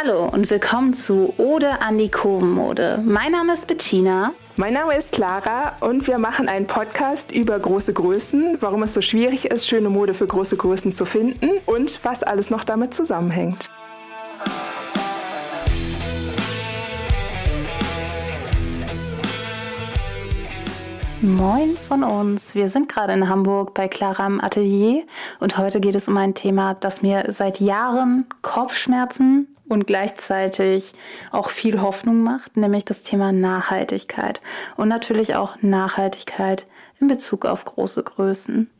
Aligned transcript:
Hallo 0.00 0.28
und 0.28 0.48
willkommen 0.48 0.94
zu 0.94 1.34
Ode 1.38 1.82
an 1.82 1.98
die 1.98 2.08
Kurvenmode. 2.08 3.02
Mein 3.04 3.32
Name 3.32 3.54
ist 3.54 3.66
Bettina. 3.66 4.32
Mein 4.54 4.74
Name 4.74 4.94
ist 4.96 5.12
Clara 5.12 5.76
und 5.80 6.06
wir 6.06 6.18
machen 6.18 6.48
einen 6.48 6.68
Podcast 6.68 7.32
über 7.32 7.58
große 7.58 7.94
Größen, 7.94 8.58
warum 8.60 8.84
es 8.84 8.94
so 8.94 9.00
schwierig 9.00 9.46
ist, 9.46 9.66
schöne 9.66 9.90
Mode 9.90 10.14
für 10.14 10.28
große 10.28 10.56
Größen 10.56 10.92
zu 10.92 11.04
finden 11.04 11.50
und 11.66 11.98
was 12.04 12.22
alles 12.22 12.48
noch 12.48 12.62
damit 12.62 12.94
zusammenhängt. 12.94 13.68
Moin 21.20 21.76
von 21.88 22.04
uns. 22.04 22.54
Wir 22.54 22.68
sind 22.68 22.88
gerade 22.88 23.14
in 23.14 23.28
Hamburg 23.28 23.74
bei 23.74 23.88
Clara 23.88 24.28
im 24.28 24.40
Atelier 24.40 25.02
und 25.40 25.58
heute 25.58 25.80
geht 25.80 25.96
es 25.96 26.06
um 26.06 26.16
ein 26.16 26.36
Thema, 26.36 26.74
das 26.74 27.02
mir 27.02 27.24
seit 27.32 27.58
Jahren 27.58 28.26
Kopfschmerzen 28.42 29.48
und 29.68 29.86
gleichzeitig 29.86 30.94
auch 31.30 31.50
viel 31.50 31.80
Hoffnung 31.80 32.22
macht, 32.22 32.56
nämlich 32.56 32.84
das 32.84 33.02
Thema 33.02 33.32
Nachhaltigkeit 33.32 34.40
und 34.76 34.88
natürlich 34.88 35.34
auch 35.34 35.56
Nachhaltigkeit 35.60 36.66
in 37.00 37.08
Bezug 37.08 37.44
auf 37.44 37.64
große 37.64 38.02
Größen. 38.02 38.70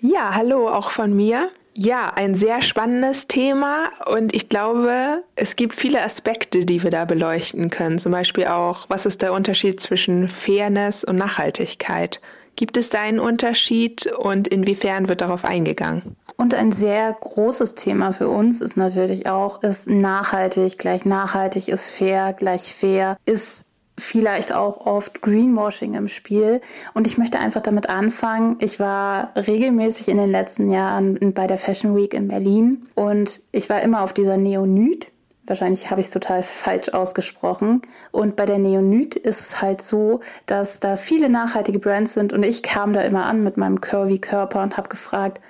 Ja, 0.00 0.34
hallo 0.34 0.68
auch 0.68 0.90
von 0.90 1.14
mir. 1.14 1.50
Ja, 1.72 2.12
ein 2.16 2.34
sehr 2.34 2.62
spannendes 2.62 3.28
Thema 3.28 3.90
und 4.06 4.34
ich 4.34 4.48
glaube, 4.48 5.22
es 5.36 5.54
gibt 5.56 5.76
viele 5.76 6.02
Aspekte, 6.02 6.66
die 6.66 6.82
wir 6.82 6.90
da 6.90 7.04
beleuchten 7.04 7.70
können. 7.70 7.98
Zum 7.98 8.10
Beispiel 8.10 8.46
auch, 8.46 8.86
was 8.88 9.06
ist 9.06 9.22
der 9.22 9.32
Unterschied 9.32 9.80
zwischen 9.80 10.26
Fairness 10.28 11.04
und 11.04 11.16
Nachhaltigkeit? 11.16 12.20
Gibt 12.56 12.76
es 12.76 12.90
da 12.90 13.00
einen 13.00 13.20
Unterschied 13.20 14.06
und 14.06 14.48
inwiefern 14.48 15.08
wird 15.08 15.20
darauf 15.20 15.44
eingegangen? 15.44 16.16
Und 16.36 16.54
ein 16.54 16.72
sehr 16.72 17.14
großes 17.20 17.74
Thema 17.74 18.12
für 18.12 18.28
uns 18.28 18.60
ist 18.60 18.76
natürlich 18.76 19.26
auch, 19.26 19.62
ist 19.62 19.88
nachhaltig 19.88 20.78
gleich 20.78 21.04
nachhaltig, 21.04 21.68
ist 21.68 21.90
fair 21.90 22.32
gleich 22.32 22.74
fair, 22.74 23.16
ist 23.26 23.66
vielleicht 24.00 24.54
auch 24.54 24.86
oft 24.86 25.22
Greenwashing 25.22 25.94
im 25.94 26.08
Spiel. 26.08 26.60
Und 26.94 27.06
ich 27.06 27.18
möchte 27.18 27.38
einfach 27.38 27.60
damit 27.60 27.88
anfangen. 27.88 28.56
Ich 28.60 28.80
war 28.80 29.32
regelmäßig 29.36 30.08
in 30.08 30.16
den 30.16 30.30
letzten 30.30 30.70
Jahren 30.70 31.34
bei 31.34 31.46
der 31.46 31.58
Fashion 31.58 31.94
Week 31.94 32.14
in 32.14 32.28
Berlin 32.28 32.88
und 32.94 33.42
ich 33.52 33.70
war 33.70 33.82
immer 33.82 34.02
auf 34.02 34.12
dieser 34.12 34.36
Neonyd. 34.36 35.08
Wahrscheinlich 35.50 35.90
habe 35.90 36.00
ich 36.00 36.06
es 36.06 36.12
total 36.12 36.44
falsch 36.44 36.90
ausgesprochen. 36.90 37.82
Und 38.12 38.36
bei 38.36 38.46
der 38.46 38.58
Neonyd 38.58 39.16
ist 39.16 39.40
es 39.40 39.60
halt 39.60 39.82
so, 39.82 40.20
dass 40.46 40.78
da 40.78 40.96
viele 40.96 41.28
nachhaltige 41.28 41.80
Brands 41.80 42.14
sind 42.14 42.32
und 42.32 42.44
ich 42.44 42.62
kam 42.62 42.92
da 42.92 43.00
immer 43.00 43.26
an 43.26 43.42
mit 43.42 43.56
meinem 43.56 43.80
curvy 43.80 44.20
Körper 44.20 44.62
und 44.62 44.76
habe 44.76 44.88
gefragt, 44.88 45.40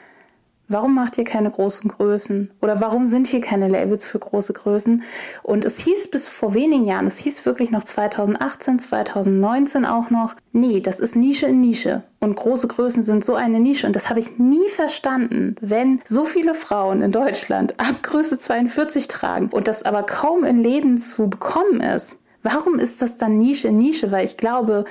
Warum 0.72 0.94
macht 0.94 1.18
ihr 1.18 1.24
keine 1.24 1.50
großen 1.50 1.90
Größen? 1.90 2.52
Oder 2.62 2.80
warum 2.80 3.04
sind 3.04 3.26
hier 3.26 3.40
keine 3.40 3.66
Labels 3.66 4.06
für 4.06 4.20
große 4.20 4.52
Größen? 4.52 5.02
Und 5.42 5.64
es 5.64 5.80
hieß 5.80 6.12
bis 6.12 6.28
vor 6.28 6.54
wenigen 6.54 6.84
Jahren, 6.84 7.08
es 7.08 7.18
hieß 7.18 7.44
wirklich 7.44 7.72
noch 7.72 7.82
2018, 7.82 8.78
2019 8.78 9.84
auch 9.84 10.10
noch, 10.10 10.36
nee, 10.52 10.78
das 10.78 11.00
ist 11.00 11.16
Nische 11.16 11.46
in 11.46 11.60
Nische. 11.60 12.04
Und 12.20 12.36
große 12.36 12.68
Größen 12.68 13.02
sind 13.02 13.24
so 13.24 13.34
eine 13.34 13.58
Nische. 13.58 13.88
Und 13.88 13.96
das 13.96 14.10
habe 14.10 14.20
ich 14.20 14.38
nie 14.38 14.68
verstanden, 14.68 15.56
wenn 15.60 16.00
so 16.04 16.22
viele 16.22 16.54
Frauen 16.54 17.02
in 17.02 17.10
Deutschland 17.10 17.74
ab 17.80 18.00
Größe 18.04 18.38
42 18.38 19.08
tragen 19.08 19.48
und 19.48 19.66
das 19.66 19.82
aber 19.82 20.04
kaum 20.04 20.44
in 20.44 20.62
Läden 20.62 20.98
zu 20.98 21.28
bekommen 21.28 21.80
ist. 21.80 22.22
Warum 22.44 22.78
ist 22.78 23.02
das 23.02 23.16
dann 23.16 23.38
Nische 23.38 23.66
in 23.66 23.78
Nische? 23.78 24.12
Weil 24.12 24.24
ich 24.24 24.36
glaube, 24.36 24.84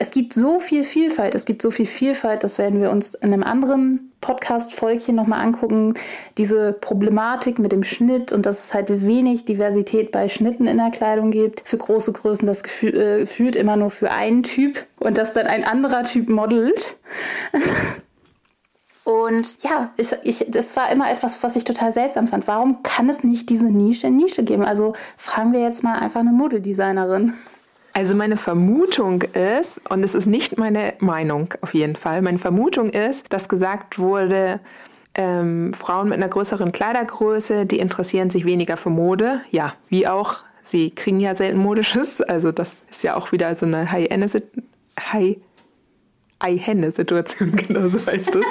es 0.00 0.10
gibt 0.10 0.32
so 0.32 0.58
viel 0.58 0.82
Vielfalt, 0.82 1.36
es 1.36 1.44
gibt 1.44 1.62
so 1.62 1.70
viel 1.70 1.86
Vielfalt, 1.86 2.42
das 2.42 2.58
werden 2.58 2.80
wir 2.80 2.90
uns 2.90 3.14
in 3.14 3.32
einem 3.32 3.44
anderen 3.44 4.11
Podcast-Folgchen 4.22 5.14
nochmal 5.14 5.44
angucken. 5.44 5.92
Diese 6.38 6.72
Problematik 6.72 7.58
mit 7.58 7.72
dem 7.72 7.84
Schnitt 7.84 8.32
und 8.32 8.46
dass 8.46 8.64
es 8.64 8.74
halt 8.74 9.06
wenig 9.06 9.44
Diversität 9.44 10.10
bei 10.10 10.28
Schnitten 10.28 10.66
in 10.66 10.78
der 10.78 10.90
Kleidung 10.90 11.30
gibt. 11.30 11.62
Für 11.66 11.76
große 11.76 12.14
Größen 12.14 12.46
das 12.46 12.62
Gefühl, 12.62 12.96
äh, 12.96 13.26
fühlt 13.26 13.54
immer 13.54 13.76
nur 13.76 13.90
für 13.90 14.10
einen 14.10 14.42
Typ 14.42 14.86
und 14.98 15.18
dass 15.18 15.34
dann 15.34 15.46
ein 15.46 15.64
anderer 15.64 16.04
Typ 16.04 16.30
modelt. 16.30 16.96
Und 19.04 19.64
ja, 19.64 19.92
ich, 19.96 20.12
ich, 20.22 20.46
das 20.48 20.76
war 20.76 20.90
immer 20.92 21.10
etwas, 21.10 21.42
was 21.42 21.56
ich 21.56 21.64
total 21.64 21.90
seltsam 21.90 22.28
fand. 22.28 22.46
Warum 22.46 22.84
kann 22.84 23.08
es 23.08 23.24
nicht 23.24 23.50
diese 23.50 23.66
Nische 23.66 24.06
in 24.06 24.16
Nische 24.16 24.44
geben? 24.44 24.64
Also 24.64 24.94
fragen 25.16 25.52
wir 25.52 25.60
jetzt 25.60 25.82
mal 25.82 25.98
einfach 25.98 26.20
eine 26.20 26.30
Modedesignerin. 26.30 27.34
Also 27.94 28.14
meine 28.14 28.36
Vermutung 28.36 29.22
ist, 29.22 29.80
und 29.90 30.02
es 30.02 30.14
ist 30.14 30.26
nicht 30.26 30.56
meine 30.58 30.94
Meinung 30.98 31.54
auf 31.60 31.74
jeden 31.74 31.96
Fall, 31.96 32.22
meine 32.22 32.38
Vermutung 32.38 32.88
ist, 32.88 33.32
dass 33.32 33.48
gesagt 33.48 33.98
wurde, 33.98 34.60
ähm, 35.14 35.74
Frauen 35.74 36.08
mit 36.08 36.16
einer 36.16 36.28
größeren 36.28 36.72
Kleidergröße, 36.72 37.66
die 37.66 37.78
interessieren 37.78 38.30
sich 38.30 38.46
weniger 38.46 38.78
für 38.78 38.90
Mode. 38.90 39.42
Ja, 39.50 39.74
wie 39.88 40.06
auch, 40.06 40.38
sie 40.64 40.90
kriegen 40.90 41.20
ja 41.20 41.34
selten 41.34 41.58
Modisches. 41.58 42.22
Also 42.22 42.50
das 42.50 42.82
ist 42.90 43.02
ja 43.02 43.14
auch 43.14 43.30
wieder 43.30 43.54
so 43.56 43.66
eine 43.66 43.90
High-End 43.90 44.42
High 44.98 45.36
Ei-Henne-Situation, 46.42 47.56
genau 47.56 47.88
so 47.88 48.04
heißt 48.04 48.34
es. 48.34 48.46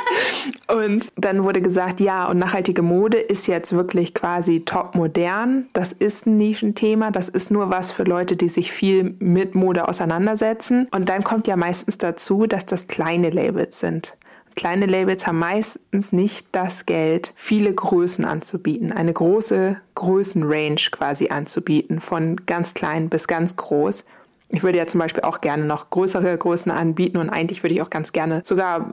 und 0.73 1.09
dann 1.15 1.43
wurde 1.43 1.61
gesagt, 1.61 1.99
ja, 1.99 2.27
und 2.27 2.39
nachhaltige 2.39 2.81
Mode 2.81 3.17
ist 3.17 3.47
jetzt 3.47 3.73
wirklich 3.73 4.13
quasi 4.13 4.61
top 4.61 4.95
modern. 4.95 5.67
Das 5.73 5.91
ist 5.91 6.25
ein 6.25 6.37
Nischenthema. 6.37 7.11
Das 7.11 7.29
ist 7.29 7.51
nur 7.51 7.69
was 7.69 7.91
für 7.91 8.03
Leute, 8.03 8.35
die 8.35 8.49
sich 8.49 8.71
viel 8.71 9.15
mit 9.19 9.55
Mode 9.55 9.87
auseinandersetzen. 9.87 10.87
Und 10.91 11.09
dann 11.09 11.23
kommt 11.23 11.47
ja 11.47 11.55
meistens 11.55 11.97
dazu, 11.97 12.47
dass 12.47 12.65
das 12.65 12.87
kleine 12.87 13.29
Labels 13.29 13.79
sind. 13.79 14.17
Kleine 14.55 14.85
Labels 14.85 15.25
haben 15.27 15.39
meistens 15.39 16.11
nicht 16.11 16.47
das 16.51 16.85
Geld, 16.85 17.33
viele 17.35 17.73
Größen 17.73 18.25
anzubieten, 18.25 18.91
eine 18.91 19.13
große 19.13 19.77
Größenrange 19.95 20.89
quasi 20.91 21.29
anzubieten, 21.29 22.01
von 22.01 22.35
ganz 22.45 22.73
klein 22.73 23.09
bis 23.09 23.27
ganz 23.27 23.55
groß. 23.55 24.05
Ich 24.51 24.63
würde 24.63 24.77
ja 24.77 24.87
zum 24.87 24.99
Beispiel 24.99 25.23
auch 25.23 25.41
gerne 25.41 25.65
noch 25.65 25.89
größere 25.89 26.37
Größen 26.37 26.71
anbieten 26.71 27.17
und 27.17 27.29
eigentlich 27.29 27.63
würde 27.63 27.73
ich 27.73 27.81
auch 27.81 27.89
ganz 27.89 28.11
gerne 28.11 28.41
sogar 28.45 28.91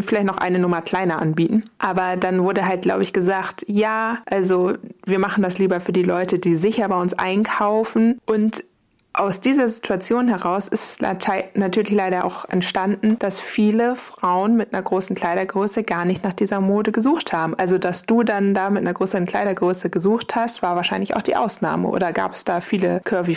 vielleicht 0.00 0.26
noch 0.26 0.38
eine 0.38 0.58
Nummer 0.58 0.82
kleiner 0.82 1.20
anbieten. 1.20 1.70
Aber 1.78 2.16
dann 2.16 2.42
wurde 2.42 2.66
halt, 2.66 2.82
glaube 2.82 3.02
ich, 3.02 3.12
gesagt, 3.12 3.64
ja, 3.68 4.18
also 4.26 4.74
wir 5.04 5.18
machen 5.18 5.42
das 5.42 5.58
lieber 5.58 5.80
für 5.80 5.92
die 5.92 6.02
Leute, 6.02 6.38
die 6.38 6.56
sicher 6.56 6.88
bei 6.88 7.00
uns 7.00 7.14
einkaufen 7.14 8.20
und 8.26 8.64
aus 9.12 9.40
dieser 9.40 9.66
Situation 9.70 10.28
heraus 10.28 10.68
ist 10.68 11.00
natürlich 11.00 11.90
leider 11.90 12.26
auch 12.26 12.44
entstanden, 12.50 13.18
dass 13.18 13.40
viele 13.40 13.96
Frauen 13.96 14.56
mit 14.56 14.74
einer 14.74 14.82
großen 14.82 15.16
Kleidergröße 15.16 15.84
gar 15.84 16.04
nicht 16.04 16.22
nach 16.22 16.34
dieser 16.34 16.60
Mode 16.60 16.92
gesucht 16.92 17.32
haben. 17.32 17.54
Also, 17.58 17.78
dass 17.78 18.04
du 18.04 18.24
dann 18.24 18.52
da 18.52 18.68
mit 18.68 18.82
einer 18.82 18.92
größeren 18.92 19.24
Kleidergröße 19.24 19.88
gesucht 19.88 20.36
hast, 20.36 20.60
war 20.60 20.76
wahrscheinlich 20.76 21.16
auch 21.16 21.22
die 21.22 21.34
Ausnahme. 21.34 21.88
Oder 21.88 22.12
gab 22.12 22.34
es 22.34 22.44
da 22.44 22.60
viele 22.60 23.00
curvy 23.04 23.36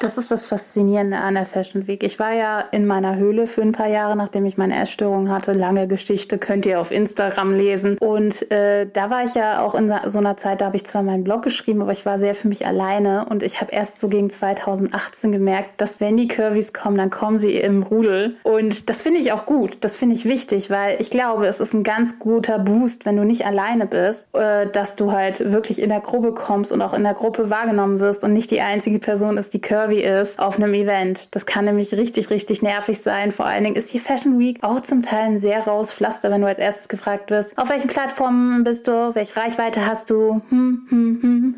Das 0.00 0.16
ist 0.16 0.30
das 0.30 0.44
Faszinierende 0.44 1.16
an 1.16 1.34
der 1.34 1.44
Fashion 1.44 1.88
Week. 1.88 2.04
Ich 2.04 2.20
war 2.20 2.32
ja 2.32 2.60
in 2.70 2.86
meiner 2.86 3.16
Höhle 3.16 3.48
für 3.48 3.62
ein 3.62 3.72
paar 3.72 3.88
Jahre, 3.88 4.14
nachdem 4.14 4.46
ich 4.46 4.56
meine 4.56 4.80
Essstörung 4.80 5.28
hatte. 5.28 5.52
Lange 5.54 5.88
Geschichte 5.88 6.38
könnt 6.38 6.66
ihr 6.66 6.80
auf 6.80 6.92
Instagram 6.92 7.52
lesen. 7.52 7.98
Und 7.98 8.48
äh, 8.52 8.86
da 8.92 9.10
war 9.10 9.24
ich 9.24 9.34
ja 9.34 9.60
auch 9.60 9.74
in 9.74 9.92
so 10.04 10.20
einer 10.20 10.36
Zeit, 10.36 10.60
da 10.60 10.66
habe 10.66 10.76
ich 10.76 10.86
zwar 10.86 11.02
meinen 11.02 11.24
Blog 11.24 11.42
geschrieben, 11.42 11.82
aber 11.82 11.90
ich 11.90 12.06
war 12.06 12.16
sehr 12.16 12.36
für 12.36 12.46
mich 12.46 12.64
alleine. 12.64 13.26
Und 13.28 13.42
ich 13.42 13.60
habe 13.60 13.72
erst 13.72 13.98
so 13.98 14.08
gegen 14.08 14.30
2018 14.30 15.32
gemerkt, 15.32 15.80
dass 15.80 16.00
wenn 16.00 16.16
die 16.16 16.28
Curvys 16.28 16.72
kommen, 16.72 16.96
dann 16.96 17.10
kommen 17.10 17.36
sie 17.36 17.56
im 17.56 17.82
Rudel. 17.82 18.36
Und 18.44 18.88
das 18.88 19.02
finde 19.02 19.18
ich 19.18 19.32
auch 19.32 19.46
gut. 19.46 19.78
Das 19.80 19.96
finde 19.96 20.14
ich 20.14 20.24
wichtig, 20.24 20.70
weil 20.70 21.00
ich 21.00 21.10
glaube, 21.10 21.48
es 21.48 21.58
ist 21.58 21.74
ein 21.74 21.82
ganz 21.82 22.20
guter 22.20 22.60
Boost, 22.60 23.04
wenn 23.04 23.16
du 23.16 23.24
nicht 23.24 23.46
alleine 23.46 23.86
bist, 23.86 24.32
äh, 24.36 24.68
dass 24.68 24.94
du 24.94 25.10
halt 25.10 25.52
wirklich 25.52 25.82
in 25.82 25.88
der 25.88 26.00
Gruppe 26.00 26.34
kommst 26.34 26.70
und 26.70 26.82
auch 26.82 26.94
in 26.94 27.02
der 27.02 27.14
Gruppe 27.14 27.50
wahrgenommen 27.50 27.98
wirst 27.98 28.22
und 28.22 28.32
nicht 28.32 28.52
die 28.52 28.60
einzige 28.60 29.00
Person 29.00 29.36
ist, 29.38 29.54
die 29.54 29.60
Curvy 29.60 29.87
Curvy 29.88 30.02
ist 30.02 30.38
auf 30.38 30.56
einem 30.56 30.74
Event. 30.74 31.34
Das 31.34 31.46
kann 31.46 31.64
nämlich 31.64 31.94
richtig, 31.94 32.30
richtig 32.30 32.62
nervig 32.62 33.00
sein. 33.00 33.32
Vor 33.32 33.46
allen 33.46 33.64
Dingen 33.64 33.76
ist 33.76 33.92
die 33.94 33.98
Fashion 33.98 34.38
Week 34.38 34.58
auch 34.62 34.80
zum 34.80 35.02
Teil 35.02 35.24
ein 35.24 35.38
sehr 35.38 35.60
raues 35.60 35.92
Pflaster, 35.92 36.30
wenn 36.30 36.42
du 36.42 36.46
als 36.46 36.58
erstes 36.58 36.88
gefragt 36.88 37.30
wirst, 37.30 37.56
auf 37.56 37.70
welchen 37.70 37.88
Plattformen 37.88 38.64
bist 38.64 38.86
du, 38.86 39.14
welche 39.14 39.36
Reichweite 39.36 39.86
hast 39.86 40.10
du, 40.10 40.42
hm, 40.50 40.86
hm, 40.90 41.18
hm. 41.22 41.54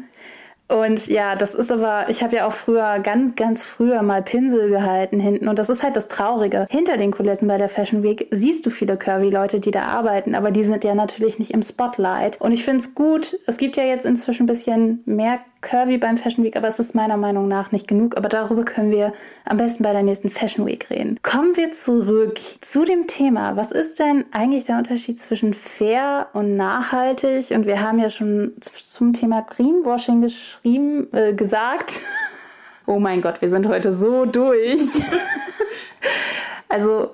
Und 0.69 1.09
ja, 1.09 1.35
das 1.35 1.57
ist 1.57 1.73
aber, 1.73 2.05
ich 2.09 2.23
habe 2.23 2.37
ja 2.37 2.47
auch 2.47 2.53
früher, 2.53 3.01
ganz, 3.01 3.35
ganz 3.35 3.61
früher 3.65 4.03
mal 4.03 4.23
Pinsel 4.23 4.71
gehalten 4.71 5.19
hinten. 5.19 5.49
Und 5.49 5.59
das 5.59 5.69
ist 5.69 5.83
halt 5.83 5.97
das 5.97 6.07
Traurige. 6.07 6.69
Hinter 6.71 6.97
den 6.97 7.11
Kulissen 7.11 7.49
bei 7.49 7.57
der 7.57 7.69
Fashion 7.69 8.05
Week 8.05 8.29
siehst 8.31 8.65
du 8.67 8.71
viele 8.71 8.97
Curvy-Leute, 8.97 9.59
die 9.59 9.73
da 9.73 9.83
arbeiten, 9.83 10.37
aber 10.37 10.53
die 10.53 10.63
sind 10.63 10.85
ja 10.85 10.95
natürlich 10.95 11.41
nicht 11.41 11.51
im 11.51 11.63
Spotlight. 11.63 12.41
Und 12.41 12.53
ich 12.53 12.63
finde 12.63 12.79
es 12.79 12.95
gut, 12.95 13.37
es 13.49 13.57
gibt 13.57 13.77
ja 13.77 13.83
jetzt 13.83 14.07
inzwischen 14.07 14.45
ein 14.45 14.47
bisschen 14.47 15.03
mehr 15.07 15.41
curvy 15.61 15.99
beim 15.99 16.17
Fashion 16.17 16.45
Week, 16.45 16.57
aber 16.57 16.69
es 16.69 16.79
ist 16.79 16.95
meiner 16.95 17.17
Meinung 17.17 17.49
nach 17.49 17.73
nicht 17.73 17.87
genug. 17.87 18.17
Aber 18.17 18.29
darüber 18.29 18.65
können 18.65 18.91
wir 18.91 19.13
am 19.45 19.57
besten 19.57 19.83
bei 19.83 19.93
der 19.93 20.03
nächsten 20.03 20.31
Fashion 20.31 20.67
Week 20.67 20.89
reden. 20.91 21.19
Kommen 21.23 21.57
wir 21.57 21.73
zurück 21.73 22.39
zu 22.61 22.85
dem 22.85 23.07
Thema. 23.07 23.57
Was 23.57 23.73
ist 23.73 23.99
denn 23.99 24.25
eigentlich 24.33 24.65
der 24.65 24.79
Unterschied 24.79 25.19
zwischen 25.19 25.55
fair 25.55 26.29
und 26.33 26.57
nachhaltig? 26.57 27.51
Und 27.51 27.67
wir 27.67 27.83
haben 27.83 27.99
ja 27.99 28.11
schon 28.11 28.53
zum 28.61 29.13
Thema 29.13 29.43
Greenwashing 29.43 30.23
geschrieben, 30.23 31.09
äh, 31.13 31.35
gesagt. 31.35 32.01
oh 32.87 32.99
mein 32.99 33.21
Gott, 33.21 33.41
wir 33.41 33.49
sind 33.49 33.69
heute 33.69 33.93
so 33.93 34.25
durch. 34.25 34.81
also 36.69 37.11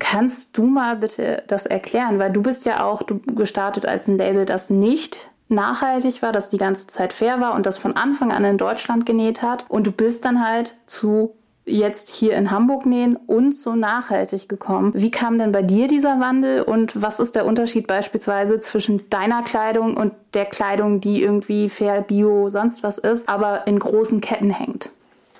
Kannst 0.00 0.56
du 0.56 0.64
mal 0.64 0.96
bitte 0.96 1.44
das 1.46 1.66
erklären? 1.66 2.18
Weil 2.18 2.32
du 2.32 2.40
bist 2.40 2.64
ja 2.64 2.82
auch 2.82 3.02
gestartet 3.36 3.84
als 3.84 4.08
ein 4.08 4.16
Label, 4.16 4.46
das 4.46 4.70
nicht 4.70 5.29
nachhaltig 5.50 6.22
war, 6.22 6.32
das 6.32 6.48
die 6.48 6.58
ganze 6.58 6.86
Zeit 6.86 7.12
fair 7.12 7.40
war 7.40 7.54
und 7.54 7.66
das 7.66 7.78
von 7.78 7.96
Anfang 7.96 8.32
an 8.32 8.44
in 8.44 8.58
Deutschland 8.58 9.06
genäht 9.06 9.42
hat. 9.42 9.66
Und 9.68 9.86
du 9.86 9.92
bist 9.92 10.24
dann 10.24 10.44
halt 10.44 10.76
zu 10.86 11.34
jetzt 11.66 12.08
hier 12.08 12.36
in 12.36 12.50
Hamburg 12.50 12.86
nähen 12.86 13.16
und 13.16 13.54
so 13.54 13.74
nachhaltig 13.74 14.48
gekommen. 14.48 14.92
Wie 14.94 15.10
kam 15.10 15.38
denn 15.38 15.52
bei 15.52 15.62
dir 15.62 15.86
dieser 15.86 16.20
Wandel 16.20 16.62
und 16.62 17.00
was 17.00 17.20
ist 17.20 17.36
der 17.36 17.46
Unterschied 17.46 17.86
beispielsweise 17.86 18.60
zwischen 18.60 19.08
deiner 19.10 19.42
Kleidung 19.42 19.96
und 19.96 20.12
der 20.34 20.46
Kleidung, 20.46 21.00
die 21.00 21.22
irgendwie 21.22 21.68
fair, 21.68 22.02
bio, 22.02 22.48
sonst 22.48 22.82
was 22.82 22.98
ist, 22.98 23.28
aber 23.28 23.66
in 23.66 23.78
großen 23.78 24.20
Ketten 24.20 24.50
hängt? 24.50 24.90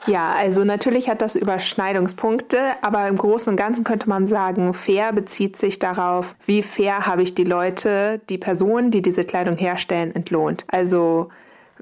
Ja, 0.06 0.34
also 0.38 0.64
natürlich 0.64 1.08
hat 1.08 1.20
das 1.20 1.36
Überschneidungspunkte, 1.36 2.58
aber 2.80 3.08
im 3.08 3.16
Großen 3.16 3.50
und 3.50 3.56
Ganzen 3.56 3.84
könnte 3.84 4.08
man 4.08 4.26
sagen, 4.26 4.72
fair 4.72 5.12
bezieht 5.12 5.56
sich 5.56 5.78
darauf, 5.78 6.36
wie 6.46 6.62
fair 6.62 7.06
habe 7.06 7.22
ich 7.22 7.34
die 7.34 7.44
Leute, 7.44 8.20
die 8.30 8.38
Personen, 8.38 8.90
die 8.90 9.02
diese 9.02 9.24
Kleidung 9.24 9.56
herstellen, 9.56 10.14
entlohnt. 10.14 10.64
Also 10.68 11.28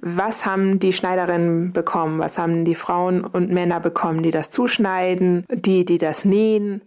was 0.00 0.46
haben 0.46 0.78
die 0.78 0.92
Schneiderinnen 0.92 1.72
bekommen, 1.72 2.18
was 2.18 2.38
haben 2.38 2.64
die 2.64 2.74
Frauen 2.74 3.24
und 3.24 3.50
Männer 3.50 3.80
bekommen, 3.80 4.22
die 4.22 4.30
das 4.30 4.50
zuschneiden, 4.50 5.44
die, 5.50 5.84
die 5.84 5.98
das 5.98 6.24
nähen. 6.24 6.82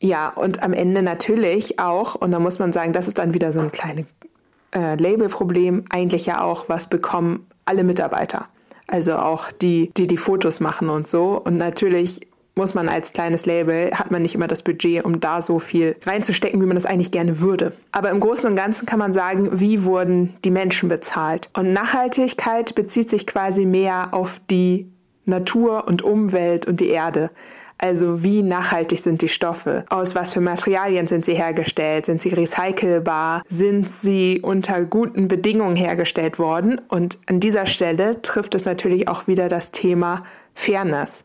Ja, 0.00 0.28
und 0.28 0.62
am 0.62 0.72
Ende 0.72 1.02
natürlich 1.02 1.78
auch, 1.78 2.14
und 2.14 2.30
da 2.30 2.38
muss 2.38 2.58
man 2.58 2.72
sagen, 2.72 2.92
das 2.92 3.06
ist 3.06 3.18
dann 3.18 3.34
wieder 3.34 3.52
so 3.52 3.60
ein 3.60 3.70
kleines 3.70 4.06
äh, 4.74 4.96
Labelproblem, 4.96 5.84
eigentlich 5.90 6.26
ja 6.26 6.40
auch, 6.40 6.68
was 6.68 6.88
bekommen 6.88 7.46
alle 7.64 7.84
Mitarbeiter. 7.84 8.48
Also 8.90 9.16
auch 9.16 9.52
die, 9.52 9.90
die 9.96 10.06
die 10.06 10.16
Fotos 10.16 10.60
machen 10.60 10.88
und 10.88 11.06
so. 11.06 11.40
Und 11.42 11.56
natürlich 11.56 12.20
muss 12.56 12.74
man 12.74 12.88
als 12.88 13.12
kleines 13.12 13.46
Label, 13.46 13.90
hat 13.92 14.10
man 14.10 14.22
nicht 14.22 14.34
immer 14.34 14.48
das 14.48 14.62
Budget, 14.62 15.04
um 15.04 15.20
da 15.20 15.40
so 15.40 15.60
viel 15.60 15.96
reinzustecken, 16.04 16.60
wie 16.60 16.66
man 16.66 16.74
das 16.74 16.86
eigentlich 16.86 17.12
gerne 17.12 17.40
würde. 17.40 17.72
Aber 17.92 18.10
im 18.10 18.20
Großen 18.20 18.46
und 18.46 18.56
Ganzen 18.56 18.86
kann 18.86 18.98
man 18.98 19.12
sagen, 19.12 19.60
wie 19.60 19.84
wurden 19.84 20.36
die 20.44 20.50
Menschen 20.50 20.88
bezahlt? 20.88 21.48
Und 21.54 21.72
Nachhaltigkeit 21.72 22.74
bezieht 22.74 23.08
sich 23.08 23.26
quasi 23.26 23.64
mehr 23.64 24.08
auf 24.12 24.40
die 24.50 24.90
Natur 25.24 25.86
und 25.86 26.02
Umwelt 26.02 26.66
und 26.66 26.80
die 26.80 26.88
Erde. 26.88 27.30
Also 27.82 28.22
wie 28.22 28.42
nachhaltig 28.42 28.98
sind 28.98 29.22
die 29.22 29.28
Stoffe? 29.28 29.86
Aus 29.88 30.14
was 30.14 30.32
für 30.32 30.42
Materialien 30.42 31.06
sind 31.06 31.24
sie 31.24 31.32
hergestellt? 31.32 32.04
Sind 32.04 32.20
sie 32.20 32.28
recycelbar? 32.28 33.42
Sind 33.48 33.90
sie 33.90 34.40
unter 34.42 34.84
guten 34.84 35.28
Bedingungen 35.28 35.76
hergestellt 35.76 36.38
worden? 36.38 36.78
Und 36.88 37.16
an 37.26 37.40
dieser 37.40 37.64
Stelle 37.64 38.20
trifft 38.20 38.54
es 38.54 38.66
natürlich 38.66 39.08
auch 39.08 39.26
wieder 39.26 39.48
das 39.48 39.70
Thema 39.70 40.24
Fairness. 40.54 41.24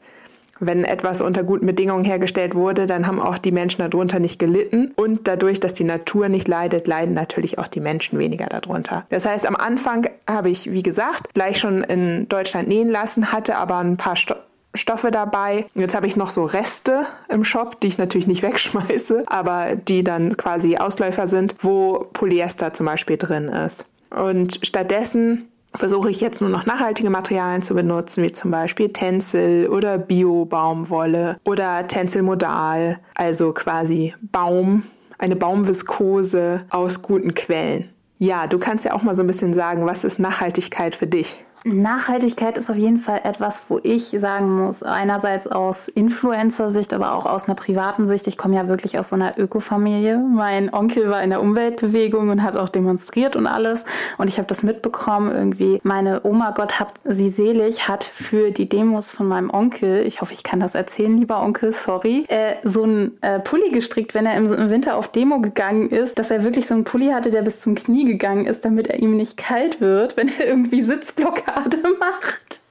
Wenn 0.62 0.86
etwas 0.86 1.22
unter 1.22 1.44
guten 1.44 1.66
Bedingungen 1.66 2.06
hergestellt 2.06 2.56
wurde, 2.56 2.88
dann 2.88 3.06
haben 3.06 3.20
auch 3.20 3.38
die 3.38 3.52
Menschen 3.52 3.80
darunter 3.80 4.20
nicht 4.20 4.40
gelitten. 4.40 4.94
Und 4.96 5.28
dadurch, 5.28 5.60
dass 5.60 5.74
die 5.74 5.84
Natur 5.84 6.30
nicht 6.30 6.48
leidet, 6.48 6.88
leiden 6.88 7.14
natürlich 7.14 7.60
auch 7.60 7.68
die 7.68 7.82
Menschen 7.82 8.18
weniger 8.18 8.46
darunter. 8.46 9.06
Das 9.10 9.26
heißt, 9.26 9.46
am 9.46 9.58
Anfang 9.58 10.08
habe 10.30 10.50
ich, 10.50 10.72
wie 10.72 10.84
gesagt, 10.84 11.34
gleich 11.34 11.60
schon 11.60 11.84
in 11.84 12.30
Deutschland 12.30 12.70
nähen 12.70 12.90
lassen, 12.90 13.34
hatte 13.34 13.58
aber 13.58 13.80
ein 13.80 13.98
paar 13.98 14.16
Sto 14.16 14.36
Stoffe 14.78 15.12
dabei. 15.12 15.66
Jetzt 15.76 15.96
habe 15.96 16.08
ich 16.08 16.16
noch 16.16 16.30
so 16.30 16.44
Reste 16.44 17.06
im 17.30 17.44
Shop, 17.44 17.80
die 17.80 17.88
ich 17.88 17.98
natürlich 17.98 18.28
nicht 18.28 18.44
wegschmeiße, 18.44 19.24
aber 19.28 19.76
die 19.76 20.04
dann 20.04 20.38
quasi 20.38 20.78
Ausläufer 20.78 21.28
sind, 21.28 21.56
wo 21.60 22.08
Polyester 22.14 22.74
zum 22.74 22.86
Beispiel 22.86 23.18
drin 23.18 23.48
ist. 23.48 23.86
Und 24.10 24.60
stattdessen 24.64 25.50
versuche 25.78 26.10
ich 26.10 26.22
jetzt 26.22 26.42
nur 26.42 26.50
noch 26.50 26.66
nachhaltige 26.66 27.10
Materialien 27.10 27.62
zu 27.62 27.74
benutzen, 27.74 28.24
wie 28.24 28.32
zum 28.32 28.52
Beispiel 28.52 28.90
Tencel 28.90 29.68
oder 29.68 29.98
Bio-Baumwolle 29.98 31.38
oder 31.46 31.88
Tencel-Modal, 31.88 33.00
also 33.16 33.54
quasi 33.54 34.14
Baum, 34.22 34.84
eine 35.18 35.36
Baumviskose 35.36 36.66
aus 36.70 37.02
guten 37.02 37.34
Quellen. 37.34 37.90
Ja, 38.18 38.48
du 38.48 38.58
kannst 38.60 38.86
ja 38.86 38.94
auch 38.94 39.04
mal 39.04 39.16
so 39.16 39.24
ein 39.24 39.28
bisschen 39.28 39.54
sagen, 39.54 39.86
was 39.86 40.04
ist 40.04 40.20
Nachhaltigkeit 40.20 40.96
für 40.96 41.08
dich? 41.08 41.44
Nachhaltigkeit 41.66 42.60
ist 42.60 42.70
auf 42.70 42.76
jeden 42.76 43.00
Fall 43.00 43.22
etwas, 43.24 43.66
wo 43.70 43.80
ich 43.82 44.10
sagen 44.10 44.64
muss, 44.64 44.84
einerseits 44.84 45.48
aus 45.48 45.88
Influencer-Sicht, 45.88 46.94
aber 46.94 47.14
auch 47.14 47.26
aus 47.26 47.46
einer 47.46 47.56
privaten 47.56 48.06
Sicht. 48.06 48.28
Ich 48.28 48.38
komme 48.38 48.56
ja 48.56 48.68
wirklich 48.68 49.00
aus 49.00 49.10
so 49.10 49.16
einer 49.16 49.40
Ökofamilie. 49.40 50.20
Mein 50.20 50.72
Onkel 50.72 51.10
war 51.10 51.24
in 51.24 51.32
der 51.32 51.42
Umweltbewegung 51.42 52.30
und 52.30 52.44
hat 52.44 52.56
auch 52.56 52.70
demonstriert 52.70 53.36
und 53.36 53.48
alles. 53.48 53.86
Und 54.20 54.28
ich 54.28 54.38
habe 54.38 54.48
das 54.48 54.62
mitbekommen 54.62 55.32
irgendwie. 55.32 55.80
Meine 55.82 56.24
Oma, 56.24 56.52
Gott 56.52 56.80
hab 56.80 56.94
sie 57.04 57.30
selig, 57.30 57.88
hat 57.88 58.04
für 58.04 58.52
die 58.52 58.70
Demos 58.70 59.10
von 59.10 59.28
meinem 59.28 59.50
Onkel, 59.50 60.06
ich 60.06 60.22
hoffe, 60.22 60.34
ich 60.34 60.44
kann 60.44 60.60
das 60.60 60.76
erzählen, 60.76 61.18
lieber 61.18 61.42
Onkel, 61.42 61.72
sorry, 61.72 62.26
äh, 62.28 62.58
so 62.62 62.84
einen 62.84 63.18
äh, 63.22 63.40
Pulli 63.40 63.72
gestrickt, 63.72 64.14
wenn 64.14 64.28
er 64.28 64.38
im, 64.38 64.54
im 64.54 64.70
Winter 64.70 64.98
auf 64.98 65.08
Demo 65.08 65.40
gegangen 65.40 65.90
ist, 65.90 66.20
dass 66.20 66.30
er 66.30 66.44
wirklich 66.44 66.68
so 66.68 66.76
einen 66.76 66.84
Pulli 66.84 67.08
hatte, 67.08 67.32
der 67.32 67.42
bis 67.42 67.62
zum 67.62 67.74
Knie 67.74 68.06
gegangen 68.06 68.46
ist, 68.46 68.66
damit 68.66 68.88
er 68.88 69.00
ihm 69.00 69.18
nicht 69.18 69.38
kalt 69.38 69.82
wird, 69.82 70.16
wenn 70.16 70.30
er 70.30 70.46
irgendwie 70.46 70.84
Sitzblock 70.84 71.48
hat 71.48 71.55
gerade 71.56 71.78
macht. 72.00 72.62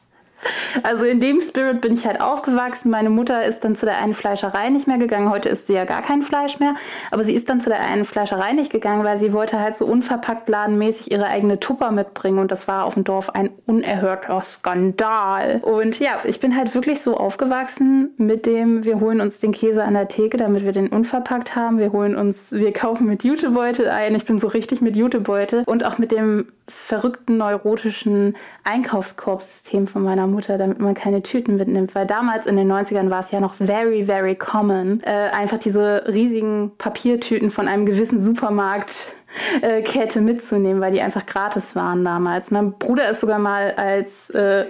Also 0.82 1.04
in 1.04 1.20
dem 1.20 1.40
Spirit 1.40 1.80
bin 1.80 1.92
ich 1.92 2.06
halt 2.06 2.20
aufgewachsen. 2.20 2.90
Meine 2.90 3.10
Mutter 3.10 3.44
ist 3.44 3.64
dann 3.64 3.74
zu 3.74 3.86
der 3.86 3.98
einen 3.98 4.14
Fleischerei 4.14 4.68
nicht 4.70 4.86
mehr 4.86 4.98
gegangen. 4.98 5.30
Heute 5.30 5.48
isst 5.48 5.66
sie 5.66 5.74
ja 5.74 5.84
gar 5.84 6.02
kein 6.02 6.22
Fleisch 6.22 6.58
mehr. 6.58 6.74
Aber 7.10 7.22
sie 7.22 7.34
ist 7.34 7.48
dann 7.48 7.60
zu 7.60 7.70
der 7.70 7.80
einen 7.80 8.04
Fleischerei 8.04 8.52
nicht 8.52 8.70
gegangen, 8.70 9.04
weil 9.04 9.18
sie 9.18 9.32
wollte 9.32 9.60
halt 9.60 9.76
so 9.76 9.86
unverpackt 9.86 10.48
ladenmäßig 10.48 11.10
ihre 11.10 11.26
eigene 11.26 11.60
Tupper 11.60 11.90
mitbringen. 11.90 12.38
Und 12.38 12.50
das 12.50 12.68
war 12.68 12.84
auf 12.84 12.94
dem 12.94 13.04
Dorf 13.04 13.30
ein 13.30 13.50
unerhörter 13.66 14.42
Skandal. 14.42 15.60
Und 15.62 15.98
ja, 16.00 16.18
ich 16.24 16.40
bin 16.40 16.56
halt 16.56 16.74
wirklich 16.74 17.00
so 17.00 17.16
aufgewachsen 17.16 18.10
mit 18.16 18.46
dem, 18.46 18.84
wir 18.84 19.00
holen 19.00 19.20
uns 19.20 19.40
den 19.40 19.52
Käse 19.52 19.84
an 19.84 19.94
der 19.94 20.08
Theke, 20.08 20.36
damit 20.36 20.64
wir 20.64 20.72
den 20.72 20.88
unverpackt 20.88 21.56
haben. 21.56 21.78
Wir 21.78 21.92
holen 21.92 22.16
uns, 22.16 22.52
wir 22.52 22.72
kaufen 22.74 23.06
mit 23.06 23.24
Jutebeutel 23.24 23.88
ein. 23.88 24.14
Ich 24.14 24.24
bin 24.24 24.38
so 24.38 24.48
richtig 24.48 24.80
mit 24.80 24.96
Jutebeutel. 24.96 25.62
Und 25.66 25.84
auch 25.84 25.98
mit 25.98 26.12
dem 26.12 26.48
verrückten 26.66 27.36
neurotischen 27.36 28.36
Einkaufskorbsystem 28.64 29.86
von 29.86 30.02
meiner 30.02 30.26
Mutter, 30.26 30.56
damit 30.56 30.78
man 30.78 30.94
keine 30.94 31.22
Tüten 31.22 31.56
mitnimmt. 31.56 31.94
Weil 31.94 32.06
damals 32.06 32.46
in 32.46 32.56
den 32.56 32.70
90ern 32.70 33.10
war 33.10 33.20
es 33.20 33.30
ja 33.30 33.40
noch 33.40 33.54
very, 33.54 34.04
very 34.04 34.34
common, 34.34 35.02
äh, 35.04 35.30
einfach 35.32 35.58
diese 35.58 36.04
riesigen 36.06 36.72
Papiertüten 36.78 37.50
von 37.50 37.68
einem 37.68 37.84
gewissen 37.84 38.18
Supermarkt 38.18 39.14
äh, 39.60 39.82
Kette 39.82 40.20
mitzunehmen, 40.20 40.80
weil 40.80 40.92
die 40.92 41.02
einfach 41.02 41.26
gratis 41.26 41.76
waren 41.76 42.04
damals. 42.04 42.50
Mein 42.50 42.72
Bruder 42.72 43.08
ist 43.10 43.20
sogar 43.20 43.38
mal 43.38 43.72
als 43.72 44.30
äh, 44.30 44.66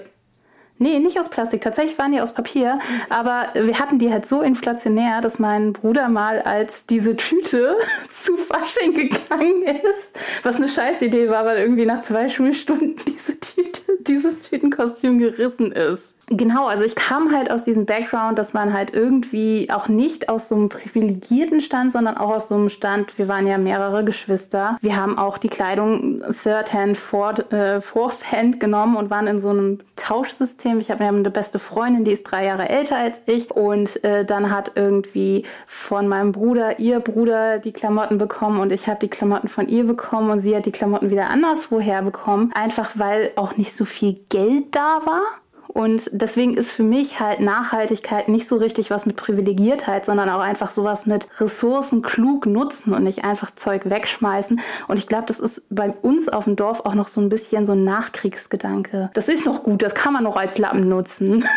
Nee, 0.79 0.99
nicht 0.99 1.19
aus 1.21 1.29
Plastik. 1.29 1.61
Tatsächlich 1.61 1.97
waren 1.99 2.13
die 2.13 2.21
aus 2.21 2.35
Papier. 2.35 2.79
Aber 3.09 3.49
wir 3.55 3.79
hatten 3.79 3.99
die 3.99 4.13
halt 4.13 4.27
so 4.27 4.43
inflationär, 4.43 5.21
dass 5.21 5.39
mein 5.39 5.73
Bruder 5.73 6.09
mal 6.09 6.43
als 6.43 6.87
diese 6.87 7.17
Tüte 7.17 7.77
zu 8.11 8.37
Fasching 8.37 8.93
gegangen 8.95 9.63
ist, 9.63 10.19
was 10.43 10.57
eine 10.57 10.69
Scheißidee 10.69 11.29
war, 11.29 11.45
weil 11.45 11.59
irgendwie 11.59 11.87
nach 11.87 12.01
zwei 12.01 12.29
Schulstunden 12.29 12.97
diese 13.09 13.39
Tüte, 13.39 13.83
dieses 14.01 14.41
Tütenkostüm 14.41 15.19
gerissen 15.19 15.71
ist. 15.71 16.17
Genau, 16.29 16.69
also 16.69 16.85
ich 16.85 16.95
kam 16.95 17.35
halt 17.35 17.51
aus 17.51 17.65
diesem 17.65 17.85
Background, 17.85 18.39
dass 18.39 18.55
man 18.55 18.73
halt 18.73 18.95
irgendwie 18.95 19.69
auch 19.71 19.89
nicht 19.89 20.31
aus 20.31 20.49
so 20.49 20.55
einem 20.55 20.71
privilegierten 20.71 21.61
Stand, 21.61 21.93
sondern 21.93 22.17
auch 22.17 22.31
aus 22.31 22.49
so 22.49 22.55
einem 22.55 22.71
Stand, 22.71 23.19
wir 23.19 23.29
waren 23.29 23.47
ja 23.47 23.59
mehrere 23.59 24.05
Geschwister. 24.05 24.79
Wir 24.81 24.97
haben 24.97 25.19
auch 25.19 25.37
die 25.37 25.49
Kleidung 25.49 26.23
Third 26.33 26.73
Hand, 26.73 26.97
Fourth, 26.97 27.53
äh, 27.53 27.83
Fourth 27.83 28.33
Hand 28.33 28.59
genommen 28.59 28.97
und 28.97 29.11
waren 29.11 29.27
in 29.27 29.39
so 29.39 29.51
einem 29.51 29.81
Tauschsystem. 29.97 30.81
Ich 30.81 30.91
habe 30.91 31.05
eine 31.05 31.31
beste 31.31 31.59
Freundin, 31.59 32.05
die 32.05 32.13
ist 32.13 32.25
drei 32.25 32.47
Jahre 32.47 32.71
älter 32.71 32.97
als 32.97 33.23
ich 33.27 33.51
und 33.51 34.03
äh, 34.03 34.25
dann 34.25 34.51
hat 34.51 34.73
irgendwie 34.77 35.45
von 35.67 36.09
meinem 36.09 36.33
Bruder 36.33 36.79
ihr 36.79 37.01
Bruder 37.01 37.59
die 37.59 37.73
Klamotten 37.73 38.17
bekommen 38.17 38.61
und 38.61 38.73
ich 38.73 38.89
habe 38.89 39.01
die 39.01 39.09
Klamotten 39.09 39.49
von 39.49 39.69
ihr 39.69 39.85
bekommen 39.85 40.31
und 40.31 40.41
sie 40.41 40.57
hat 40.57 40.65
die 40.65 40.73
Klamotten 40.73 41.11
wieder 41.11 41.29
anderswoher 41.29 42.01
bekommen. 42.01 42.51
Einfach 42.55 42.93
weil 42.95 43.33
auch 43.37 43.59
nicht 43.59 43.77
so 43.77 43.85
viel 43.85 44.19
Geld 44.31 44.75
da 44.75 45.01
war. 45.05 45.23
Und 45.75 46.09
deswegen 46.13 46.55
ist 46.57 46.71
für 46.71 46.85
mich 46.85 47.19
halt 47.19 47.41
Nachhaltigkeit 47.41 48.29
nicht 48.29 48.47
so 48.47 48.57
richtig 48.57 48.91
was 48.91 49.07
mit 49.07 49.17
Privilegiertheit, 49.17 50.05
sondern 50.05 50.31
auch 50.31 50.39
einfach 50.39 50.71
sowas 50.71 51.05
mit 51.05 51.27
Ressourcen 51.41 52.01
klug 52.01 52.47
nutzen 52.47 52.95
und 52.95 53.03
nicht 53.03 53.25
einfach 53.25 53.51
Zeug 53.51 53.91
wegschmeißen. 53.91 54.61
Und 54.87 54.99
ich 55.01 55.09
glaube, 55.09 55.25
das 55.27 55.41
ist 55.41 55.67
bei 55.71 55.91
uns 55.91 56.29
auf 56.29 56.45
dem 56.45 56.55
Dorf 56.55 56.83
auch 56.85 56.95
noch 56.95 57.09
so 57.09 57.21
ein 57.21 57.29
bisschen 57.29 57.67
so 57.67 57.73
ein 57.73 57.83
Nachkriegsgedanke. 57.83 59.11
Das 59.15 59.29
ist 59.29 59.45
noch 59.45 59.65
gut, 59.65 59.83
das 59.83 59.97
kann 59.97 60.13
man 60.13 60.23
noch 60.23 60.37
als 60.37 60.59
Lappen 60.59 60.89
nutzen. 60.89 61.45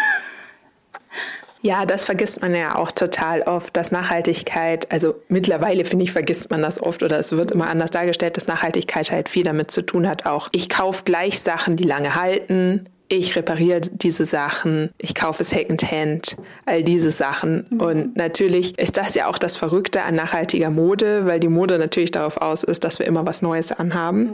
Ja, 1.63 1.87
das 1.87 2.05
vergisst 2.05 2.41
man 2.41 2.53
ja 2.53 2.75
auch 2.75 2.91
total 2.91 3.41
oft, 3.41 3.75
dass 3.75 3.91
Nachhaltigkeit, 3.91 4.91
also 4.91 5.15
mittlerweile 5.27 5.85
finde 5.85 6.05
ich, 6.05 6.11
vergisst 6.11 6.51
man 6.51 6.61
das 6.61 6.81
oft 6.81 7.01
oder 7.01 7.17
es 7.17 7.31
wird 7.31 7.51
immer 7.51 7.67
anders 7.67 7.89
dargestellt, 7.89 8.37
dass 8.37 8.45
Nachhaltigkeit 8.45 9.11
halt 9.11 9.27
viel 9.27 9.43
damit 9.43 9.71
zu 9.71 9.81
tun 9.81 10.07
hat 10.07 10.27
auch. 10.27 10.49
Ich 10.51 10.69
kaufe 10.69 11.03
gleich 11.03 11.41
Sachen, 11.41 11.75
die 11.75 11.83
lange 11.83 12.13
halten 12.13 12.87
ich 13.09 13.35
repariere 13.35 13.81
diese 13.81 14.25
Sachen, 14.25 14.89
ich 14.97 15.15
kaufe 15.15 15.43
Secondhand, 15.43 16.35
all 16.65 16.83
diese 16.83 17.11
Sachen. 17.11 17.65
Mhm. 17.69 17.81
Und 17.81 18.17
natürlich 18.17 18.77
ist 18.77 18.97
das 18.97 19.15
ja 19.15 19.27
auch 19.27 19.37
das 19.37 19.57
Verrückte 19.57 20.03
an 20.03 20.15
nachhaltiger 20.15 20.69
Mode, 20.69 21.25
weil 21.25 21.39
die 21.39 21.47
Mode 21.47 21.79
natürlich 21.79 22.11
darauf 22.11 22.37
aus 22.37 22.63
ist, 22.63 22.83
dass 22.83 22.99
wir 22.99 23.05
immer 23.05 23.25
was 23.25 23.41
Neues 23.41 23.71
anhaben. 23.71 24.25
Mhm. 24.25 24.33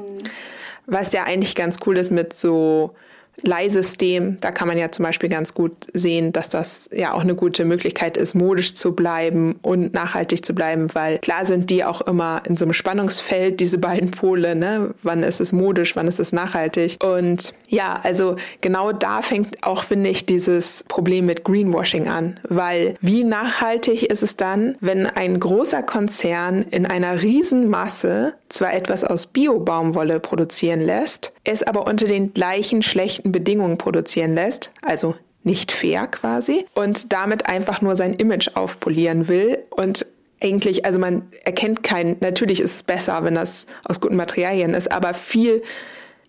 Was 0.85 1.13
ja 1.13 1.23
eigentlich 1.23 1.55
ganz 1.55 1.77
cool 1.85 1.97
ist 1.97 2.11
mit 2.11 2.33
so 2.33 2.95
Leihsystem. 3.41 4.37
Da 4.39 4.51
kann 4.51 4.67
man 4.67 4.77
ja 4.77 4.91
zum 4.91 5.03
Beispiel 5.03 5.29
ganz 5.29 5.53
gut 5.53 5.73
sehen, 5.93 6.31
dass 6.31 6.49
das 6.49 6.89
ja 6.93 7.13
auch 7.13 7.21
eine 7.21 7.35
gute 7.35 7.65
Möglichkeit 7.65 8.17
ist, 8.17 8.35
modisch 8.35 8.73
zu 8.75 8.93
bleiben 8.93 9.59
und 9.61 9.93
nachhaltig 9.93 10.45
zu 10.45 10.53
bleiben, 10.53 10.89
weil 10.93 11.19
klar 11.19 11.45
sind 11.45 11.69
die 11.69 11.83
auch 11.83 12.01
immer 12.01 12.41
in 12.47 12.57
so 12.57 12.65
einem 12.65 12.73
Spannungsfeld, 12.73 13.59
diese 13.59 13.77
beiden 13.77 14.11
Pole, 14.11 14.55
ne? 14.55 14.93
Wann 15.03 15.23
ist 15.23 15.39
es 15.39 15.51
modisch, 15.51 15.95
wann 15.95 16.07
ist 16.07 16.19
es 16.19 16.31
nachhaltig? 16.31 16.97
Und 17.03 17.53
ja, 17.67 17.99
also 18.03 18.35
genau 18.61 18.91
da 18.91 19.21
fängt 19.21 19.63
auch, 19.63 19.83
finde 19.83 20.09
ich, 20.09 20.25
dieses 20.25 20.83
Problem 20.87 21.25
mit 21.25 21.43
Greenwashing 21.43 22.07
an, 22.07 22.39
weil 22.47 22.95
wie 23.01 23.23
nachhaltig 23.23 24.03
ist 24.03 24.23
es 24.23 24.37
dann, 24.37 24.75
wenn 24.79 25.05
ein 25.07 25.39
großer 25.39 25.83
Konzern 25.83 26.61
in 26.61 26.85
einer 26.85 27.21
Riesenmasse 27.21 28.33
zwar 28.49 28.73
etwas 28.73 29.03
aus 29.03 29.27
Bio-Baumwolle 29.27 30.19
produzieren 30.19 30.79
lässt, 30.79 31.33
es 31.43 31.63
aber 31.63 31.87
unter 31.87 32.05
den 32.05 32.33
gleichen 32.33 32.81
schlechten 32.81 33.31
Bedingungen 33.31 33.77
produzieren 33.77 34.33
lässt, 34.33 34.71
also 34.81 35.15
nicht 35.43 35.71
fair 35.71 36.07
quasi, 36.07 36.65
und 36.73 37.11
damit 37.11 37.47
einfach 37.47 37.81
nur 37.81 37.95
sein 37.95 38.13
Image 38.13 38.51
aufpolieren 38.55 39.27
will 39.27 39.59
und 39.69 40.05
eigentlich, 40.41 40.85
also 40.85 40.99
man 40.99 41.23
erkennt 41.45 41.83
kein, 41.83 42.17
natürlich 42.19 42.59
ist 42.59 42.75
es 42.75 42.83
besser, 42.83 43.23
wenn 43.23 43.35
das 43.35 43.65
aus 43.85 44.01
guten 44.01 44.15
Materialien 44.15 44.73
ist, 44.73 44.91
aber 44.91 45.13
viel 45.13 45.61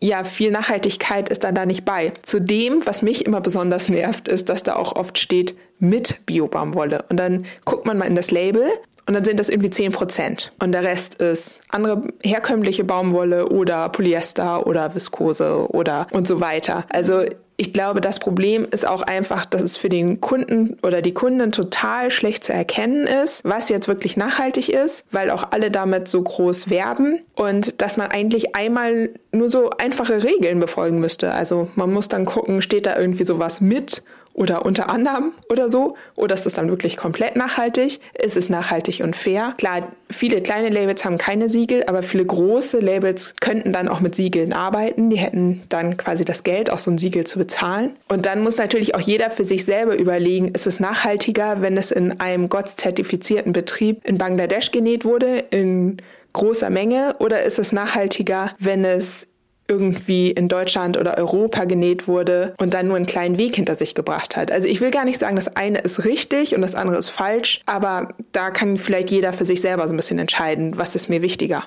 ja, 0.00 0.22
viel 0.22 0.50
Nachhaltigkeit 0.50 1.30
ist 1.30 1.44
dann 1.44 1.54
da 1.54 1.64
nicht 1.64 1.86
bei. 1.86 2.12
Zudem, 2.24 2.82
was 2.84 3.00
mich 3.00 3.24
immer 3.24 3.40
besonders 3.40 3.88
nervt, 3.88 4.28
ist, 4.28 4.50
dass 4.50 4.62
da 4.62 4.76
auch 4.76 4.96
oft 4.96 5.18
steht 5.18 5.54
mit 5.78 6.26
Biobaumwolle. 6.26 7.06
Und 7.08 7.16
dann 7.16 7.46
guckt 7.64 7.86
man 7.86 7.96
mal 7.96 8.04
in 8.04 8.14
das 8.14 8.30
Label 8.30 8.66
und 9.06 9.14
dann 9.14 9.24
sind 9.24 9.38
das 9.38 9.48
irgendwie 9.48 9.70
10 9.70 9.92
Prozent. 9.92 10.52
Und 10.60 10.72
der 10.72 10.84
Rest 10.84 11.16
ist 11.16 11.62
andere 11.70 12.04
herkömmliche 12.22 12.84
Baumwolle 12.84 13.48
oder 13.48 13.88
Polyester 13.90 14.66
oder 14.66 14.94
Viskose 14.94 15.66
oder 15.70 16.06
und 16.10 16.26
so 16.26 16.40
weiter. 16.40 16.84
Also 16.90 17.22
ich 17.56 17.72
glaube, 17.72 18.00
das 18.00 18.18
Problem 18.18 18.66
ist 18.70 18.86
auch 18.86 19.02
einfach, 19.02 19.44
dass 19.44 19.62
es 19.62 19.76
für 19.76 19.88
den 19.88 20.20
Kunden 20.20 20.76
oder 20.82 21.02
die 21.02 21.14
Kunden 21.14 21.52
total 21.52 22.10
schlecht 22.10 22.42
zu 22.42 22.52
erkennen 22.52 23.06
ist, 23.06 23.44
was 23.44 23.68
jetzt 23.68 23.86
wirklich 23.86 24.16
nachhaltig 24.16 24.70
ist, 24.70 25.04
weil 25.12 25.30
auch 25.30 25.52
alle 25.52 25.70
damit 25.70 26.08
so 26.08 26.20
groß 26.20 26.68
werben 26.68 27.20
und 27.36 27.80
dass 27.80 27.96
man 27.96 28.08
eigentlich 28.08 28.56
einmal 28.56 29.10
nur 29.30 29.48
so 29.48 29.70
einfache 29.70 30.24
Regeln 30.24 30.58
befolgen 30.58 30.98
müsste. 30.98 31.32
Also 31.32 31.68
man 31.76 31.92
muss 31.92 32.08
dann 32.08 32.24
gucken, 32.24 32.60
steht 32.60 32.86
da 32.86 32.96
irgendwie 32.98 33.24
sowas 33.24 33.60
mit 33.60 34.02
oder 34.34 34.66
unter 34.66 34.90
anderem 34.90 35.32
oder 35.48 35.70
so? 35.70 35.96
Oder 36.16 36.34
ist 36.34 36.44
es 36.44 36.54
dann 36.54 36.68
wirklich 36.68 36.96
komplett 36.96 37.36
nachhaltig? 37.36 38.00
Ist 38.20 38.36
es 38.36 38.48
nachhaltig 38.48 39.00
und 39.02 39.16
fair? 39.16 39.54
Klar, 39.56 39.92
viele 40.10 40.42
kleine 40.42 40.68
Labels 40.68 41.04
haben 41.04 41.18
keine 41.18 41.48
Siegel, 41.48 41.84
aber 41.86 42.02
viele 42.02 42.26
große 42.26 42.80
Labels 42.80 43.34
könnten 43.40 43.72
dann 43.72 43.88
auch 43.88 44.00
mit 44.00 44.14
Siegeln 44.14 44.52
arbeiten. 44.52 45.08
Die 45.08 45.18
hätten 45.18 45.62
dann 45.68 45.96
quasi 45.96 46.24
das 46.24 46.42
Geld, 46.42 46.70
auch 46.70 46.78
so 46.78 46.90
ein 46.90 46.98
Siegel 46.98 47.24
zu 47.24 47.38
bezahlen. 47.38 47.92
Und 48.08 48.26
dann 48.26 48.42
muss 48.42 48.56
natürlich 48.56 48.94
auch 48.94 49.00
jeder 49.00 49.30
für 49.30 49.44
sich 49.44 49.64
selber 49.64 49.96
überlegen, 49.96 50.48
ist 50.48 50.66
es 50.66 50.80
nachhaltiger, 50.80 51.62
wenn 51.62 51.76
es 51.76 51.90
in 51.92 52.20
einem 52.20 52.48
GOTS-zertifizierten 52.48 53.52
Betrieb 53.52 54.04
in 54.04 54.18
Bangladesch 54.18 54.72
genäht 54.72 55.04
wurde, 55.04 55.44
in 55.50 55.98
großer 56.32 56.68
Menge, 56.68 57.14
oder 57.20 57.44
ist 57.44 57.60
es 57.60 57.70
nachhaltiger, 57.70 58.50
wenn 58.58 58.84
es 58.84 59.28
irgendwie 59.68 60.30
in 60.30 60.48
Deutschland 60.48 60.98
oder 60.98 61.16
Europa 61.16 61.64
genäht 61.64 62.06
wurde 62.06 62.54
und 62.58 62.74
dann 62.74 62.86
nur 62.88 62.96
einen 62.96 63.06
kleinen 63.06 63.38
Weg 63.38 63.56
hinter 63.56 63.74
sich 63.74 63.94
gebracht 63.94 64.36
hat. 64.36 64.52
Also 64.52 64.68
ich 64.68 64.80
will 64.80 64.90
gar 64.90 65.04
nicht 65.04 65.18
sagen, 65.18 65.36
das 65.36 65.56
eine 65.56 65.78
ist 65.78 66.04
richtig 66.04 66.54
und 66.54 66.60
das 66.60 66.74
andere 66.74 66.98
ist 66.98 67.08
falsch, 67.08 67.62
aber 67.66 68.08
da 68.32 68.50
kann 68.50 68.76
vielleicht 68.78 69.10
jeder 69.10 69.32
für 69.32 69.44
sich 69.44 69.60
selber 69.60 69.86
so 69.88 69.94
ein 69.94 69.96
bisschen 69.96 70.18
entscheiden, 70.18 70.76
was 70.76 70.94
ist 70.94 71.08
mir 71.08 71.22
wichtiger. 71.22 71.64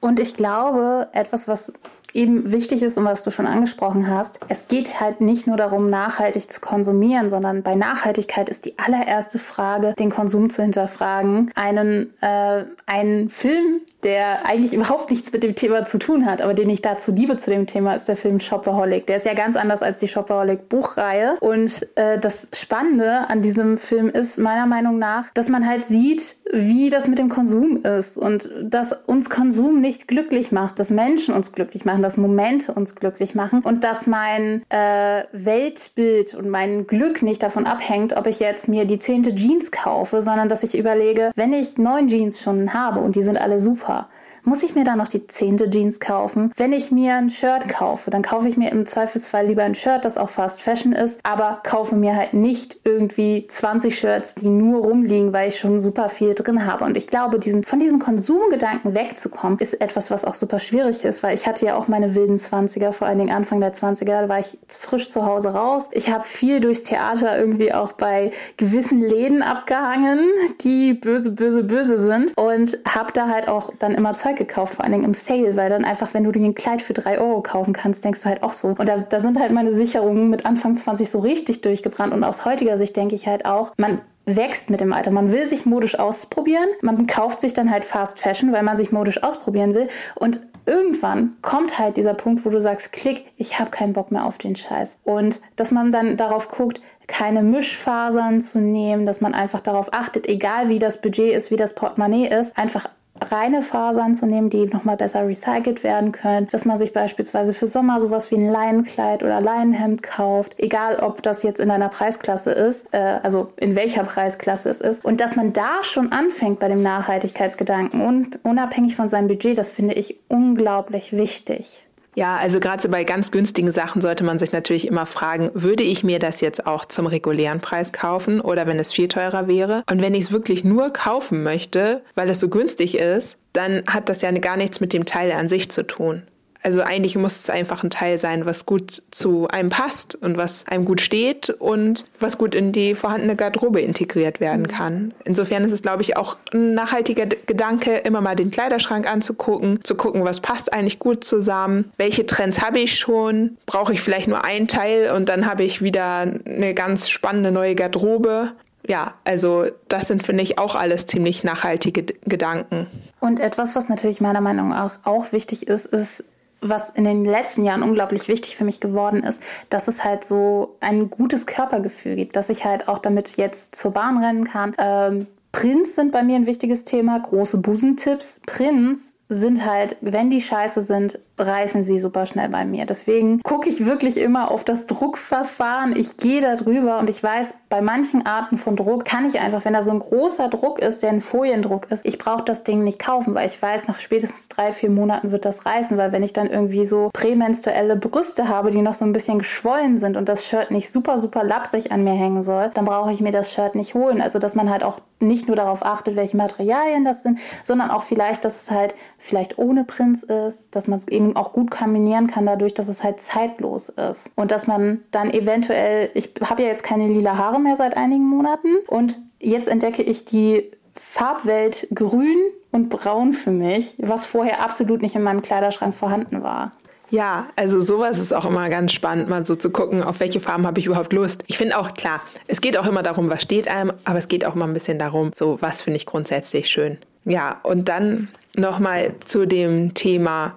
Und 0.00 0.20
ich 0.20 0.34
glaube, 0.34 1.08
etwas, 1.12 1.48
was 1.48 1.72
eben 2.14 2.52
wichtig 2.52 2.82
ist 2.82 2.96
und 2.96 3.04
was 3.04 3.24
du 3.24 3.30
schon 3.30 3.46
angesprochen 3.46 4.08
hast, 4.08 4.40
es 4.48 4.68
geht 4.68 5.00
halt 5.00 5.20
nicht 5.20 5.46
nur 5.46 5.56
darum, 5.56 5.90
nachhaltig 5.90 6.50
zu 6.50 6.60
konsumieren, 6.60 7.28
sondern 7.28 7.62
bei 7.62 7.74
Nachhaltigkeit 7.74 8.48
ist 8.48 8.64
die 8.64 8.78
allererste 8.78 9.38
Frage, 9.38 9.94
den 9.98 10.10
Konsum 10.10 10.50
zu 10.50 10.62
hinterfragen. 10.62 11.50
Einen, 11.54 12.12
äh, 12.20 12.64
einen 12.86 13.28
Film, 13.28 13.80
der 14.04 14.46
eigentlich 14.46 14.74
überhaupt 14.74 15.10
nichts 15.10 15.32
mit 15.32 15.42
dem 15.42 15.54
Thema 15.54 15.84
zu 15.86 15.98
tun 15.98 16.26
hat, 16.26 16.42
aber 16.42 16.54
den 16.54 16.70
ich 16.70 16.82
dazu 16.82 17.10
liebe 17.12 17.36
zu 17.36 17.50
dem 17.50 17.66
Thema, 17.66 17.94
ist 17.94 18.06
der 18.06 18.16
Film 18.16 18.38
Shopaholic. 18.38 19.06
Der 19.06 19.16
ist 19.16 19.26
ja 19.26 19.34
ganz 19.34 19.56
anders 19.56 19.82
als 19.82 19.98
die 19.98 20.08
Shopaholic 20.08 20.68
Buchreihe. 20.68 21.34
Und 21.40 21.86
äh, 21.96 22.18
das 22.18 22.50
Spannende 22.54 23.28
an 23.28 23.42
diesem 23.42 23.78
Film 23.78 24.08
ist 24.08 24.38
meiner 24.38 24.66
Meinung 24.66 24.98
nach, 24.98 25.30
dass 25.34 25.48
man 25.48 25.66
halt 25.66 25.84
sieht, 25.84 26.36
wie 26.52 26.90
das 26.90 27.08
mit 27.08 27.18
dem 27.18 27.28
Konsum 27.28 27.82
ist 27.82 28.18
und 28.18 28.50
dass 28.62 28.92
uns 29.06 29.30
Konsum 29.30 29.80
nicht 29.80 30.06
glücklich 30.06 30.52
macht, 30.52 30.78
dass 30.78 30.90
Menschen 30.90 31.34
uns 31.34 31.52
glücklich 31.52 31.84
machen, 31.84 32.03
dass 32.04 32.16
Momente 32.16 32.72
uns 32.72 32.94
glücklich 32.94 33.34
machen 33.34 33.60
und 33.62 33.82
dass 33.82 34.06
mein 34.06 34.62
äh, 34.68 35.24
Weltbild 35.32 36.34
und 36.34 36.48
mein 36.48 36.86
Glück 36.86 37.22
nicht 37.22 37.42
davon 37.42 37.66
abhängt, 37.66 38.16
ob 38.16 38.26
ich 38.26 38.40
jetzt 38.40 38.68
mir 38.68 38.84
die 38.84 38.98
zehnte 38.98 39.34
Jeans 39.34 39.72
kaufe, 39.72 40.22
sondern 40.22 40.48
dass 40.48 40.62
ich 40.62 40.76
überlege, 40.78 41.32
wenn 41.34 41.52
ich 41.52 41.78
neun 41.78 42.08
Jeans 42.08 42.40
schon 42.40 42.74
habe 42.74 43.00
und 43.00 43.16
die 43.16 43.22
sind 43.22 43.40
alle 43.40 43.58
super, 43.58 44.08
muss 44.44 44.62
ich 44.62 44.74
mir 44.74 44.84
dann 44.84 44.98
noch 44.98 45.08
die 45.08 45.26
zehnte 45.26 45.68
Jeans 45.70 46.00
kaufen? 46.00 46.52
Wenn 46.56 46.72
ich 46.72 46.90
mir 46.90 47.14
ein 47.14 47.30
Shirt 47.30 47.68
kaufe, 47.68 48.10
dann 48.10 48.22
kaufe 48.22 48.48
ich 48.48 48.56
mir 48.56 48.70
im 48.70 48.86
Zweifelsfall 48.86 49.46
lieber 49.46 49.62
ein 49.62 49.74
Shirt, 49.74 50.04
das 50.04 50.18
auch 50.18 50.28
Fast 50.28 50.62
Fashion 50.62 50.92
ist, 50.92 51.20
aber 51.22 51.60
kaufe 51.64 51.96
mir 51.96 52.16
halt 52.16 52.34
nicht 52.34 52.78
irgendwie 52.84 53.46
20 53.46 53.98
Shirts, 53.98 54.34
die 54.34 54.48
nur 54.48 54.82
rumliegen, 54.82 55.32
weil 55.32 55.48
ich 55.48 55.58
schon 55.58 55.80
super 55.80 56.08
viel 56.08 56.34
drin 56.34 56.66
habe. 56.66 56.84
Und 56.84 56.96
ich 56.96 57.06
glaube, 57.06 57.38
diesen, 57.38 57.62
von 57.62 57.78
diesem 57.78 57.98
Konsumgedanken 57.98 58.94
wegzukommen, 58.94 59.58
ist 59.58 59.80
etwas, 59.80 60.10
was 60.10 60.24
auch 60.24 60.34
super 60.34 60.58
schwierig 60.58 61.04
ist, 61.04 61.22
weil 61.22 61.34
ich 61.34 61.46
hatte 61.46 61.66
ja 61.66 61.76
auch 61.76 61.88
meine 61.88 62.14
wilden 62.14 62.36
20er, 62.36 62.92
vor 62.92 63.06
allen 63.06 63.18
Dingen 63.18 63.34
Anfang 63.34 63.60
der 63.60 63.72
20er, 63.72 64.22
da 64.22 64.28
war 64.28 64.38
ich 64.38 64.58
frisch 64.68 65.08
zu 65.08 65.24
Hause 65.24 65.50
raus. 65.54 65.90
Ich 65.92 66.10
habe 66.10 66.24
viel 66.24 66.60
durchs 66.60 66.82
Theater 66.82 67.38
irgendwie 67.38 67.72
auch 67.72 67.92
bei 67.92 68.30
gewissen 68.56 69.00
Läden 69.00 69.42
abgehangen, 69.42 70.20
die 70.62 70.94
böse, 70.94 71.30
böse, 71.30 71.64
böse 71.64 71.98
sind 71.98 72.36
und 72.36 72.78
habe 72.86 73.12
da 73.12 73.28
halt 73.28 73.48
auch 73.48 73.70
dann 73.78 73.94
immer 73.94 74.14
Zeug 74.14 74.33
gekauft, 74.36 74.74
vor 74.74 74.84
allen 74.84 74.92
Dingen 74.92 75.04
im 75.04 75.14
Sale, 75.14 75.56
weil 75.56 75.70
dann 75.70 75.84
einfach, 75.84 76.14
wenn 76.14 76.24
du 76.24 76.32
dir 76.32 76.44
ein 76.44 76.54
Kleid 76.54 76.82
für 76.82 76.92
drei 76.92 77.18
Euro 77.18 77.42
kaufen 77.42 77.72
kannst, 77.72 78.04
denkst 78.04 78.22
du 78.22 78.28
halt 78.28 78.42
auch 78.42 78.52
so. 78.52 78.68
Und 78.68 78.88
da, 78.88 78.98
da 78.98 79.20
sind 79.20 79.38
halt 79.38 79.52
meine 79.52 79.72
Sicherungen 79.72 80.30
mit 80.30 80.46
Anfang 80.46 80.76
20 80.76 81.08
so 81.10 81.18
richtig 81.20 81.60
durchgebrannt. 81.60 82.12
Und 82.12 82.24
aus 82.24 82.44
heutiger 82.44 82.78
Sicht 82.78 82.96
denke 82.96 83.14
ich 83.14 83.26
halt 83.26 83.46
auch, 83.46 83.72
man 83.76 84.00
wächst 84.26 84.70
mit 84.70 84.80
dem 84.80 84.92
Alter. 84.92 85.10
Man 85.10 85.32
will 85.32 85.46
sich 85.46 85.66
modisch 85.66 85.98
ausprobieren. 85.98 86.68
Man 86.80 87.06
kauft 87.06 87.40
sich 87.40 87.52
dann 87.52 87.70
halt 87.70 87.84
Fast 87.84 88.20
Fashion, 88.20 88.52
weil 88.52 88.62
man 88.62 88.76
sich 88.76 88.92
modisch 88.92 89.22
ausprobieren 89.22 89.74
will. 89.74 89.88
Und 90.14 90.40
irgendwann 90.66 91.36
kommt 91.42 91.78
halt 91.78 91.96
dieser 91.96 92.14
Punkt, 92.14 92.44
wo 92.44 92.50
du 92.50 92.60
sagst, 92.60 92.92
klick, 92.92 93.26
ich 93.36 93.58
habe 93.58 93.70
keinen 93.70 93.92
Bock 93.92 94.10
mehr 94.10 94.24
auf 94.24 94.38
den 94.38 94.56
Scheiß. 94.56 94.98
Und 95.04 95.40
dass 95.56 95.72
man 95.72 95.92
dann 95.92 96.16
darauf 96.16 96.48
guckt, 96.48 96.80
keine 97.06 97.42
Mischfasern 97.42 98.40
zu 98.40 98.58
nehmen, 98.58 99.04
dass 99.04 99.20
man 99.20 99.34
einfach 99.34 99.60
darauf 99.60 99.92
achtet, 99.92 100.26
egal 100.26 100.68
wie 100.68 100.78
das 100.78 101.00
Budget 101.00 101.34
ist, 101.34 101.50
wie 101.50 101.56
das 101.56 101.74
Portemonnaie 101.74 102.28
ist, 102.28 102.56
einfach 102.56 102.88
reine 103.32 103.62
Fasern 103.62 104.14
zu 104.14 104.26
nehmen, 104.26 104.50
die 104.50 104.66
nochmal 104.66 104.96
besser 104.96 105.26
recycelt 105.26 105.82
werden 105.82 106.12
können, 106.12 106.48
dass 106.50 106.64
man 106.64 106.78
sich 106.78 106.92
beispielsweise 106.92 107.54
für 107.54 107.66
Sommer 107.66 108.00
sowas 108.00 108.30
wie 108.30 108.36
ein 108.36 108.48
Leinenkleid 108.48 109.22
oder 109.22 109.40
Leinenhemd 109.40 110.02
kauft, 110.02 110.54
egal 110.58 110.96
ob 111.00 111.22
das 111.22 111.42
jetzt 111.42 111.60
in 111.60 111.70
einer 111.70 111.88
Preisklasse 111.88 112.52
ist, 112.52 112.92
äh, 112.92 113.18
also 113.22 113.52
in 113.56 113.76
welcher 113.76 114.04
Preisklasse 114.04 114.68
es 114.70 114.80
ist 114.80 115.04
und 115.04 115.20
dass 115.20 115.36
man 115.36 115.52
da 115.52 115.82
schon 115.82 116.12
anfängt 116.12 116.58
bei 116.58 116.68
dem 116.68 116.82
Nachhaltigkeitsgedanken 116.82 118.00
und 118.00 118.44
unabhängig 118.44 118.96
von 118.96 119.08
seinem 119.08 119.28
Budget, 119.28 119.58
das 119.58 119.70
finde 119.70 119.94
ich 119.94 120.20
unglaublich 120.28 121.12
wichtig. 121.12 121.84
Ja, 122.14 122.36
also 122.36 122.60
gerade 122.60 122.82
so 122.82 122.88
bei 122.88 123.04
ganz 123.04 123.30
günstigen 123.30 123.72
Sachen 123.72 124.00
sollte 124.00 124.24
man 124.24 124.38
sich 124.38 124.52
natürlich 124.52 124.86
immer 124.86 125.06
fragen, 125.06 125.50
würde 125.54 125.82
ich 125.82 126.04
mir 126.04 126.18
das 126.18 126.40
jetzt 126.40 126.66
auch 126.66 126.84
zum 126.84 127.06
regulären 127.06 127.60
Preis 127.60 127.92
kaufen 127.92 128.40
oder 128.40 128.66
wenn 128.66 128.78
es 128.78 128.92
viel 128.92 129.08
teurer 129.08 129.48
wäre? 129.48 129.82
Und 129.90 130.00
wenn 130.00 130.14
ich 130.14 130.24
es 130.24 130.32
wirklich 130.32 130.64
nur 130.64 130.92
kaufen 130.92 131.42
möchte, 131.42 132.02
weil 132.14 132.28
es 132.28 132.40
so 132.40 132.48
günstig 132.48 132.96
ist, 132.96 133.36
dann 133.52 133.82
hat 133.86 134.08
das 134.08 134.22
ja 134.22 134.30
gar 134.32 134.56
nichts 134.56 134.80
mit 134.80 134.92
dem 134.92 135.04
Teil 135.06 135.32
an 135.32 135.48
sich 135.48 135.70
zu 135.70 135.86
tun. 135.86 136.22
Also 136.64 136.80
eigentlich 136.80 137.14
muss 137.14 137.36
es 137.36 137.50
einfach 137.50 137.84
ein 137.84 137.90
Teil 137.90 138.16
sein, 138.16 138.46
was 138.46 138.64
gut 138.64 139.02
zu 139.10 139.46
einem 139.48 139.68
passt 139.68 140.14
und 140.14 140.38
was 140.38 140.66
einem 140.66 140.86
gut 140.86 141.02
steht 141.02 141.50
und 141.50 142.06
was 142.20 142.38
gut 142.38 142.54
in 142.54 142.72
die 142.72 142.94
vorhandene 142.94 143.36
Garderobe 143.36 143.82
integriert 143.82 144.40
werden 144.40 144.62
mhm. 144.62 144.68
kann. 144.68 145.14
Insofern 145.24 145.62
ist 145.64 145.72
es, 145.72 145.82
glaube 145.82 146.00
ich, 146.00 146.16
auch 146.16 146.38
ein 146.54 146.72
nachhaltiger 146.74 147.26
Gedanke, 147.26 147.98
immer 147.98 148.22
mal 148.22 148.34
den 148.34 148.50
Kleiderschrank 148.50 149.06
anzugucken, 149.06 149.84
zu 149.84 149.94
gucken, 149.94 150.24
was 150.24 150.40
passt 150.40 150.72
eigentlich 150.72 150.98
gut 150.98 151.22
zusammen, 151.22 151.92
welche 151.98 152.24
Trends 152.24 152.62
habe 152.62 152.80
ich 152.80 152.98
schon, 152.98 153.58
brauche 153.66 153.92
ich 153.92 154.00
vielleicht 154.00 154.28
nur 154.28 154.42
ein 154.42 154.66
Teil 154.66 155.12
und 155.14 155.28
dann 155.28 155.44
habe 155.44 155.64
ich 155.64 155.82
wieder 155.82 156.20
eine 156.46 156.72
ganz 156.72 157.10
spannende 157.10 157.52
neue 157.52 157.74
Garderobe 157.74 158.52
ja, 158.86 159.14
also 159.24 159.64
das 159.88 160.08
sind, 160.08 160.22
finde 160.22 160.42
ich, 160.42 160.58
auch 160.58 160.74
alles 160.74 161.06
ziemlich 161.06 161.42
nachhaltige 161.42 162.04
Gedanken. 162.26 162.86
Und 163.18 163.40
etwas, 163.40 163.74
was 163.74 163.88
natürlich 163.88 164.20
meiner 164.20 164.42
Meinung 164.42 164.68
nach 164.68 164.98
auch 165.04 165.32
wichtig 165.32 165.66
ist, 165.68 165.86
ist 165.86 166.24
was 166.68 166.90
in 166.90 167.04
den 167.04 167.24
letzten 167.24 167.64
Jahren 167.64 167.82
unglaublich 167.82 168.28
wichtig 168.28 168.56
für 168.56 168.64
mich 168.64 168.80
geworden 168.80 169.22
ist, 169.22 169.42
dass 169.70 169.88
es 169.88 170.04
halt 170.04 170.24
so 170.24 170.76
ein 170.80 171.10
gutes 171.10 171.46
Körpergefühl 171.46 172.16
gibt, 172.16 172.36
dass 172.36 172.48
ich 172.48 172.64
halt 172.64 172.88
auch 172.88 172.98
damit 172.98 173.36
jetzt 173.36 173.74
zur 173.74 173.92
Bahn 173.92 174.22
rennen 174.22 174.44
kann. 174.44 174.74
Ähm, 174.78 175.26
Prints 175.52 175.94
sind 175.94 176.10
bei 176.10 176.24
mir 176.24 176.34
ein 176.34 176.46
wichtiges 176.46 176.84
Thema, 176.84 177.20
große 177.20 177.58
Busentipps. 177.58 178.40
Prints 178.44 179.14
sind 179.34 179.66
halt, 179.66 179.96
wenn 180.00 180.30
die 180.30 180.40
scheiße 180.40 180.80
sind, 180.80 181.18
reißen 181.38 181.82
sie 181.82 181.98
super 181.98 182.26
schnell 182.26 182.48
bei 182.48 182.64
mir. 182.64 182.86
Deswegen 182.86 183.40
gucke 183.42 183.68
ich 183.68 183.84
wirklich 183.86 184.18
immer 184.18 184.50
auf 184.50 184.62
das 184.62 184.86
Druckverfahren. 184.86 185.96
Ich 185.96 186.16
gehe 186.16 186.40
da 186.40 186.54
drüber 186.54 186.98
und 186.98 187.10
ich 187.10 187.22
weiß, 187.22 187.54
bei 187.68 187.80
manchen 187.80 188.24
Arten 188.24 188.56
von 188.56 188.76
Druck 188.76 189.04
kann 189.04 189.26
ich 189.26 189.40
einfach, 189.40 189.64
wenn 189.64 189.72
da 189.72 189.82
so 189.82 189.90
ein 189.90 189.98
großer 189.98 190.48
Druck 190.48 190.78
ist, 190.78 191.02
der 191.02 191.10
ein 191.10 191.20
Foliendruck 191.20 191.90
ist, 191.90 192.06
ich 192.06 192.18
brauche 192.18 192.44
das 192.44 192.62
Ding 192.62 192.84
nicht 192.84 193.00
kaufen, 193.00 193.34
weil 193.34 193.48
ich 193.48 193.60
weiß, 193.60 193.88
nach 193.88 193.98
spätestens 193.98 194.48
drei, 194.48 194.70
vier 194.70 194.90
Monaten 194.90 195.32
wird 195.32 195.44
das 195.44 195.66
reißen, 195.66 195.96
weil 195.98 196.12
wenn 196.12 196.22
ich 196.22 196.32
dann 196.32 196.46
irgendwie 196.46 196.86
so 196.86 197.10
prämenstruelle 197.12 197.96
Brüste 197.96 198.48
habe, 198.48 198.70
die 198.70 198.82
noch 198.82 198.94
so 198.94 199.04
ein 199.04 199.12
bisschen 199.12 199.38
geschwollen 199.40 199.98
sind 199.98 200.16
und 200.16 200.28
das 200.28 200.46
Shirt 200.46 200.70
nicht 200.70 200.90
super, 200.90 201.18
super 201.18 201.42
lapprig 201.42 201.90
an 201.90 202.04
mir 202.04 202.14
hängen 202.14 202.44
soll, 202.44 202.70
dann 202.74 202.84
brauche 202.84 203.10
ich 203.10 203.20
mir 203.20 203.32
das 203.32 203.52
Shirt 203.52 203.74
nicht 203.74 203.94
holen. 203.94 204.20
Also, 204.20 204.38
dass 204.38 204.54
man 204.54 204.70
halt 204.70 204.84
auch 204.84 205.00
nicht 205.18 205.48
nur 205.48 205.56
darauf 205.56 205.84
achtet, 205.84 206.14
welche 206.14 206.36
Materialien 206.36 207.04
das 207.04 207.22
sind, 207.22 207.40
sondern 207.62 207.90
auch 207.90 208.02
vielleicht, 208.02 208.44
dass 208.44 208.62
es 208.62 208.70
halt 208.70 208.94
vielleicht 209.24 209.58
ohne 209.58 209.84
Prinz 209.84 210.22
ist, 210.22 210.76
dass 210.76 210.86
man 210.86 210.98
es 210.98 211.08
eben 211.08 211.34
auch 211.34 211.54
gut 211.54 211.70
kombinieren 211.70 212.26
kann 212.26 212.44
dadurch, 212.44 212.74
dass 212.74 212.88
es 212.88 213.02
halt 213.02 213.20
zeitlos 213.20 213.88
ist. 213.88 214.30
Und 214.36 214.50
dass 214.50 214.66
man 214.66 215.00
dann 215.12 215.30
eventuell, 215.30 216.10
ich 216.12 216.30
habe 216.42 216.62
ja 216.62 216.68
jetzt 216.68 216.84
keine 216.84 217.08
lila 217.08 217.38
Haare 217.38 217.58
mehr 217.58 217.76
seit 217.76 217.96
einigen 217.96 218.26
Monaten 218.26 218.68
und 218.86 219.18
jetzt 219.40 219.68
entdecke 219.68 220.02
ich 220.02 220.26
die 220.26 220.70
Farbwelt 220.94 221.88
grün 221.94 222.36
und 222.70 222.90
braun 222.90 223.32
für 223.32 223.50
mich, 223.50 223.96
was 223.98 224.26
vorher 224.26 224.62
absolut 224.62 225.00
nicht 225.00 225.14
in 225.14 225.22
meinem 225.22 225.40
Kleiderschrank 225.40 225.94
vorhanden 225.94 226.42
war. 226.42 226.72
Ja, 227.08 227.46
also 227.56 227.80
sowas 227.80 228.18
ist 228.18 228.34
auch 228.34 228.44
immer 228.44 228.68
ganz 228.68 228.92
spannend, 228.92 229.30
mal 229.30 229.46
so 229.46 229.56
zu 229.56 229.70
gucken, 229.70 230.02
auf 230.02 230.20
welche 230.20 230.40
Farben 230.40 230.66
habe 230.66 230.80
ich 230.80 230.86
überhaupt 230.86 231.12
Lust. 231.12 231.44
Ich 231.46 231.56
finde 231.56 231.78
auch 231.78 231.94
klar, 231.94 232.20
es 232.46 232.60
geht 232.60 232.76
auch 232.76 232.86
immer 232.86 233.02
darum, 233.02 233.30
was 233.30 233.40
steht 233.40 233.68
einem, 233.68 233.92
aber 234.04 234.18
es 234.18 234.28
geht 234.28 234.44
auch 234.44 234.54
mal 234.54 234.66
ein 234.66 234.74
bisschen 234.74 234.98
darum, 234.98 235.30
so 235.34 235.56
was 235.60 235.80
finde 235.80 235.96
ich 235.96 236.06
grundsätzlich 236.06 236.68
schön. 236.68 236.98
Ja, 237.24 237.60
und 237.62 237.88
dann 237.88 238.28
nochmal 238.54 239.14
zu 239.24 239.46
dem 239.46 239.94
Thema 239.94 240.54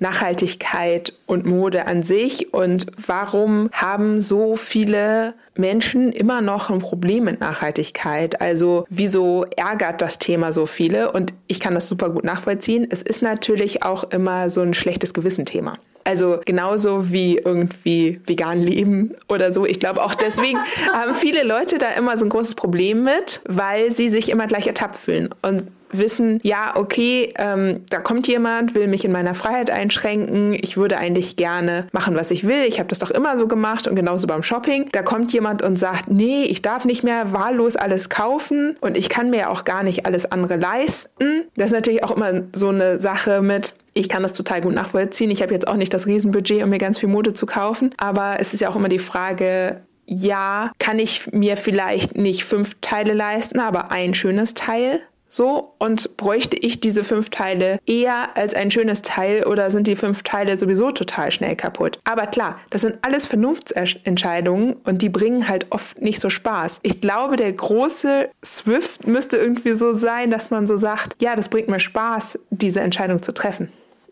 Nachhaltigkeit 0.00 1.12
und 1.26 1.44
Mode 1.44 1.86
an 1.86 2.02
sich 2.02 2.54
und 2.54 2.86
warum 3.04 3.68
haben 3.72 4.22
so 4.22 4.56
viele 4.56 5.34
Menschen 5.56 6.12
immer 6.12 6.40
noch 6.40 6.70
ein 6.70 6.78
Problem 6.78 7.24
mit 7.24 7.40
Nachhaltigkeit? 7.40 8.40
Also 8.40 8.86
wieso 8.88 9.44
ärgert 9.56 10.00
das 10.00 10.18
Thema 10.18 10.52
so 10.52 10.66
viele? 10.66 11.10
Und 11.12 11.34
ich 11.48 11.58
kann 11.58 11.74
das 11.74 11.88
super 11.88 12.10
gut 12.10 12.24
nachvollziehen. 12.24 12.86
Es 12.88 13.02
ist 13.02 13.22
natürlich 13.22 13.82
auch 13.82 14.04
immer 14.04 14.50
so 14.50 14.60
ein 14.60 14.74
schlechtes 14.74 15.14
Gewissen-Thema. 15.14 15.78
Also 16.04 16.40
genauso 16.44 17.12
wie 17.12 17.36
irgendwie 17.36 18.20
vegan 18.24 18.62
leben 18.62 19.14
oder 19.28 19.52
so. 19.52 19.66
Ich 19.66 19.78
glaube 19.80 20.02
auch 20.02 20.14
deswegen 20.14 20.58
haben 20.92 21.14
viele 21.14 21.42
Leute 21.42 21.78
da 21.78 21.90
immer 21.90 22.16
so 22.16 22.24
ein 22.24 22.30
großes 22.30 22.54
Problem 22.54 23.02
mit, 23.04 23.40
weil 23.46 23.90
sie 23.92 24.08
sich 24.08 24.30
immer 24.30 24.46
gleich 24.46 24.66
ertappt 24.66 24.96
fühlen 24.96 25.30
und 25.42 25.66
wissen, 25.92 26.40
ja, 26.42 26.74
okay, 26.76 27.32
ähm, 27.36 27.84
da 27.90 28.00
kommt 28.00 28.28
jemand, 28.28 28.74
will 28.74 28.88
mich 28.88 29.04
in 29.04 29.12
meiner 29.12 29.34
Freiheit 29.34 29.70
einschränken, 29.70 30.54
ich 30.54 30.76
würde 30.76 30.98
eigentlich 30.98 31.36
gerne 31.36 31.86
machen, 31.92 32.14
was 32.14 32.30
ich 32.30 32.46
will, 32.46 32.64
ich 32.66 32.78
habe 32.78 32.88
das 32.88 32.98
doch 32.98 33.10
immer 33.10 33.36
so 33.38 33.48
gemacht 33.48 33.86
und 33.86 33.96
genauso 33.96 34.26
beim 34.26 34.42
Shopping. 34.42 34.88
Da 34.92 35.02
kommt 35.02 35.32
jemand 35.32 35.62
und 35.62 35.78
sagt, 35.78 36.10
nee, 36.10 36.44
ich 36.44 36.62
darf 36.62 36.84
nicht 36.84 37.04
mehr 37.04 37.32
wahllos 37.32 37.76
alles 37.76 38.08
kaufen 38.08 38.76
und 38.80 38.96
ich 38.96 39.08
kann 39.08 39.30
mir 39.30 39.50
auch 39.50 39.64
gar 39.64 39.82
nicht 39.82 40.06
alles 40.06 40.30
andere 40.30 40.56
leisten. 40.56 41.44
Das 41.56 41.66
ist 41.66 41.72
natürlich 41.72 42.04
auch 42.04 42.16
immer 42.16 42.42
so 42.52 42.68
eine 42.68 42.98
Sache 42.98 43.42
mit, 43.42 43.72
ich 43.94 44.08
kann 44.08 44.22
das 44.22 44.32
total 44.32 44.60
gut 44.60 44.74
nachvollziehen. 44.74 45.30
Ich 45.30 45.42
habe 45.42 45.52
jetzt 45.52 45.66
auch 45.66 45.76
nicht 45.76 45.92
das 45.92 46.06
Riesenbudget, 46.06 46.62
um 46.62 46.70
mir 46.70 46.78
ganz 46.78 46.98
viel 46.98 47.08
Mode 47.08 47.34
zu 47.34 47.46
kaufen. 47.46 47.92
Aber 47.96 48.36
es 48.38 48.54
ist 48.54 48.60
ja 48.60 48.68
auch 48.68 48.76
immer 48.76 48.88
die 48.88 48.98
Frage, 48.98 49.80
ja, 50.06 50.72
kann 50.78 50.98
ich 50.98 51.30
mir 51.32 51.56
vielleicht 51.56 52.16
nicht 52.16 52.44
fünf 52.44 52.76
Teile 52.80 53.12
leisten, 53.12 53.60
aber 53.60 53.90
ein 53.90 54.14
schönes 54.14 54.54
Teil? 54.54 55.00
So, 55.28 55.74
und 55.78 56.16
bräuchte 56.16 56.56
ich 56.56 56.80
diese 56.80 57.04
fünf 57.04 57.30
Teile 57.30 57.78
eher 57.86 58.36
als 58.36 58.54
ein 58.54 58.70
schönes 58.70 59.02
Teil 59.02 59.44
oder 59.44 59.70
sind 59.70 59.86
die 59.86 59.96
fünf 59.96 60.22
Teile 60.22 60.56
sowieso 60.56 60.90
total 60.90 61.32
schnell 61.32 61.54
kaputt? 61.54 61.98
Aber 62.04 62.26
klar, 62.26 62.60
das 62.70 62.80
sind 62.82 62.96
alles 63.02 63.26
Vernunftsentscheidungen 63.26 64.74
und 64.84 65.02
die 65.02 65.08
bringen 65.08 65.48
halt 65.48 65.66
oft 65.70 66.00
nicht 66.00 66.20
so 66.20 66.30
Spaß. 66.30 66.80
Ich 66.82 67.00
glaube, 67.00 67.36
der 67.36 67.52
große 67.52 68.30
Swift 68.44 69.06
müsste 69.06 69.36
irgendwie 69.36 69.72
so 69.72 69.92
sein, 69.92 70.30
dass 70.30 70.50
man 70.50 70.66
so 70.66 70.76
sagt, 70.76 71.16
ja, 71.20 71.36
das 71.36 71.48
bringt 71.48 71.68
mir 71.68 71.80
Spaß, 71.80 72.38
diese 72.50 72.80
Entscheidung 72.80 73.22
zu 73.22 73.32
treffen. 73.32 73.70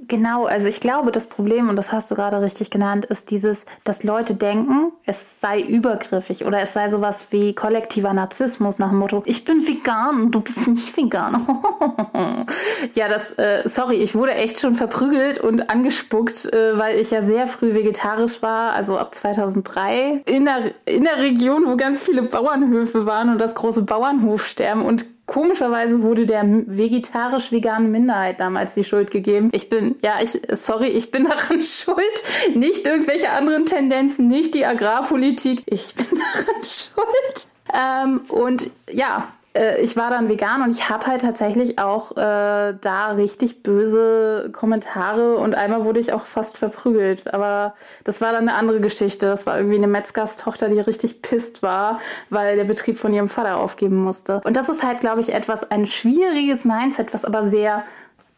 Genau, 0.08 0.44
also 0.44 0.68
ich 0.68 0.80
glaube, 0.80 1.10
das 1.10 1.26
Problem, 1.26 1.68
und 1.68 1.76
das 1.76 1.90
hast 1.90 2.10
du 2.10 2.14
gerade 2.14 2.40
richtig 2.40 2.70
genannt, 2.70 3.06
ist 3.06 3.30
dieses, 3.30 3.66
dass 3.82 4.04
Leute 4.04 4.34
denken, 4.34 4.92
es 5.04 5.40
sei 5.40 5.60
übergriffig 5.60 6.44
oder 6.44 6.60
es 6.60 6.72
sei 6.72 6.88
sowas 6.88 7.26
wie 7.30 7.54
kollektiver 7.54 8.12
Narzissmus 8.12 8.78
nach 8.78 8.90
dem 8.90 8.98
Motto, 8.98 9.22
ich 9.26 9.44
bin 9.44 9.66
vegan 9.66 10.30
du 10.30 10.40
bist 10.40 10.66
nicht 10.68 10.96
vegan. 10.96 11.46
ja, 12.94 13.08
das, 13.08 13.32
äh, 13.32 13.62
sorry, 13.64 13.96
ich 13.96 14.14
wurde 14.14 14.34
echt 14.34 14.60
schon 14.60 14.76
verprügelt 14.76 15.38
und 15.38 15.70
angespuckt, 15.70 16.52
äh, 16.52 16.78
weil 16.78 16.98
ich 16.98 17.10
ja 17.10 17.22
sehr 17.22 17.46
früh 17.46 17.74
vegetarisch 17.74 18.42
war, 18.42 18.72
also 18.72 18.98
ab 18.98 19.14
2003, 19.14 20.22
in 20.26 20.44
der, 20.44 20.72
in 20.84 21.04
der 21.04 21.18
Region, 21.18 21.64
wo 21.66 21.76
ganz 21.76 22.04
viele 22.04 22.22
Bauernhöfe 22.22 23.06
waren 23.06 23.30
und 23.30 23.38
das 23.38 23.54
große 23.54 23.82
Bauernhofsterben 23.82 24.84
und 24.84 25.15
Komischerweise 25.26 26.02
wurde 26.02 26.24
der 26.24 26.44
vegetarisch-veganen 26.44 27.90
Minderheit 27.90 28.38
damals 28.38 28.74
die 28.74 28.84
Schuld 28.84 29.10
gegeben. 29.10 29.50
Ich 29.52 29.68
bin, 29.68 29.96
ja, 30.02 30.14
ich, 30.22 30.40
sorry, 30.52 30.86
ich 30.86 31.10
bin 31.10 31.24
daran 31.28 31.60
schuld. 31.60 32.22
Nicht 32.54 32.86
irgendwelche 32.86 33.30
anderen 33.30 33.66
Tendenzen, 33.66 34.28
nicht 34.28 34.54
die 34.54 34.64
Agrarpolitik. 34.64 35.64
Ich 35.66 35.94
bin 35.94 36.06
daran 36.10 36.62
schuld. 36.62 37.46
Ähm, 37.74 38.20
und 38.28 38.70
ja, 38.88 39.28
äh, 39.56 39.80
ich 39.80 39.96
war 39.96 40.10
dann 40.10 40.28
vegan 40.28 40.62
und 40.62 40.70
ich 40.70 40.88
habe 40.88 41.06
halt 41.06 41.22
tatsächlich 41.22 41.78
auch 41.78 42.12
äh, 42.12 42.74
da 42.80 43.12
richtig 43.16 43.62
böse 43.62 44.50
Kommentare 44.52 45.36
und 45.36 45.54
einmal 45.54 45.84
wurde 45.84 46.00
ich 46.00 46.12
auch 46.12 46.22
fast 46.22 46.58
verprügelt. 46.58 47.32
Aber 47.34 47.74
das 48.04 48.20
war 48.20 48.32
dann 48.32 48.48
eine 48.48 48.54
andere 48.58 48.80
Geschichte. 48.80 49.26
Das 49.26 49.46
war 49.46 49.56
irgendwie 49.56 49.76
eine 49.76 49.88
Metzgerstochter, 49.88 50.68
die 50.68 50.80
richtig 50.80 51.22
pisst 51.22 51.62
war, 51.62 52.00
weil 52.30 52.56
der 52.56 52.64
Betrieb 52.64 52.98
von 52.98 53.12
ihrem 53.12 53.28
Vater 53.28 53.56
aufgeben 53.56 53.96
musste. 53.96 54.40
Und 54.44 54.56
das 54.56 54.68
ist 54.68 54.84
halt, 54.84 55.00
glaube 55.00 55.20
ich, 55.20 55.32
etwas, 55.32 55.70
ein 55.70 55.86
schwieriges 55.86 56.64
Mindset, 56.64 57.14
was 57.14 57.24
aber 57.24 57.42
sehr 57.42 57.84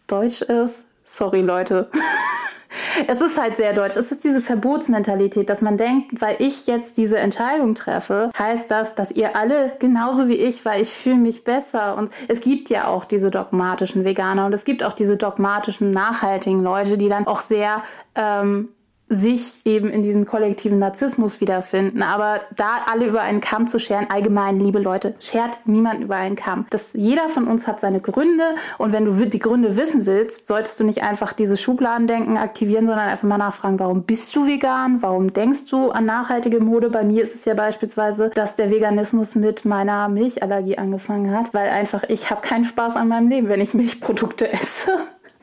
deutsch 0.06 0.42
ist. 0.42 0.86
Sorry, 1.04 1.40
Leute. 1.40 1.90
es 3.06 3.20
ist 3.20 3.40
halt 3.40 3.56
sehr 3.56 3.72
deutsch. 3.72 3.96
Es 3.96 4.12
ist 4.12 4.24
diese 4.24 4.40
Verbotsmentalität, 4.40 5.48
dass 5.50 5.62
man 5.62 5.76
denkt, 5.76 6.20
weil 6.20 6.36
ich 6.38 6.66
jetzt 6.66 6.96
diese 6.96 7.18
Entscheidung 7.18 7.74
treffe, 7.74 8.30
heißt 8.38 8.70
das, 8.70 8.94
dass 8.94 9.10
ihr 9.10 9.36
alle 9.36 9.72
genauso 9.78 10.28
wie 10.28 10.36
ich, 10.36 10.64
weil 10.64 10.82
ich 10.82 10.90
fühle 10.90 11.16
mich 11.16 11.44
besser. 11.44 11.96
Und 11.96 12.10
es 12.28 12.40
gibt 12.40 12.70
ja 12.70 12.86
auch 12.88 13.04
diese 13.04 13.30
dogmatischen 13.30 14.04
Veganer 14.04 14.46
und 14.46 14.52
es 14.52 14.64
gibt 14.64 14.84
auch 14.84 14.92
diese 14.92 15.16
dogmatischen, 15.16 15.90
nachhaltigen 15.90 16.62
Leute, 16.62 16.98
die 16.98 17.08
dann 17.08 17.26
auch 17.26 17.40
sehr 17.40 17.82
ähm, 18.14 18.68
sich 19.08 19.58
eben 19.64 19.90
in 19.90 20.02
diesem 20.02 20.26
kollektiven 20.26 20.78
Narzissmus 20.78 21.40
wiederfinden. 21.40 22.02
Aber 22.02 22.40
da 22.56 22.82
alle 22.90 23.06
über 23.06 23.22
einen 23.22 23.40
Kamm 23.40 23.66
zu 23.66 23.78
scheren, 23.78 24.10
allgemein, 24.10 24.60
liebe 24.60 24.78
Leute, 24.78 25.14
schert 25.18 25.60
niemand 25.64 26.02
über 26.02 26.16
einen 26.16 26.36
Kamm. 26.36 26.66
Das, 26.70 26.92
jeder 26.94 27.28
von 27.28 27.46
uns 27.46 27.66
hat 27.66 27.80
seine 27.80 28.00
Gründe 28.00 28.54
und 28.76 28.92
wenn 28.92 29.04
du 29.04 29.26
die 29.26 29.38
Gründe 29.38 29.76
wissen 29.76 30.06
willst, 30.06 30.46
solltest 30.46 30.78
du 30.80 30.84
nicht 30.84 31.02
einfach 31.02 31.32
dieses 31.32 31.60
Schubladendenken 31.60 32.36
aktivieren, 32.36 32.86
sondern 32.86 33.08
einfach 33.08 33.28
mal 33.28 33.38
nachfragen, 33.38 33.78
warum 33.78 34.02
bist 34.02 34.34
du 34.36 34.46
vegan? 34.46 35.02
Warum 35.02 35.32
denkst 35.32 35.66
du 35.66 35.90
an 35.90 36.04
nachhaltige 36.04 36.60
Mode? 36.60 36.90
Bei 36.90 37.04
mir 37.04 37.22
ist 37.22 37.34
es 37.34 37.44
ja 37.44 37.54
beispielsweise, 37.54 38.30
dass 38.34 38.56
der 38.56 38.70
Veganismus 38.70 39.34
mit 39.34 39.64
meiner 39.64 40.08
Milchallergie 40.08 40.78
angefangen 40.78 41.36
hat, 41.36 41.54
weil 41.54 41.68
einfach 41.70 42.04
ich 42.08 42.30
habe 42.30 42.42
keinen 42.42 42.64
Spaß 42.64 42.96
an 42.96 43.08
meinem 43.08 43.28
Leben, 43.28 43.48
wenn 43.48 43.60
ich 43.60 43.74
Milchprodukte 43.74 44.52
esse. 44.52 44.92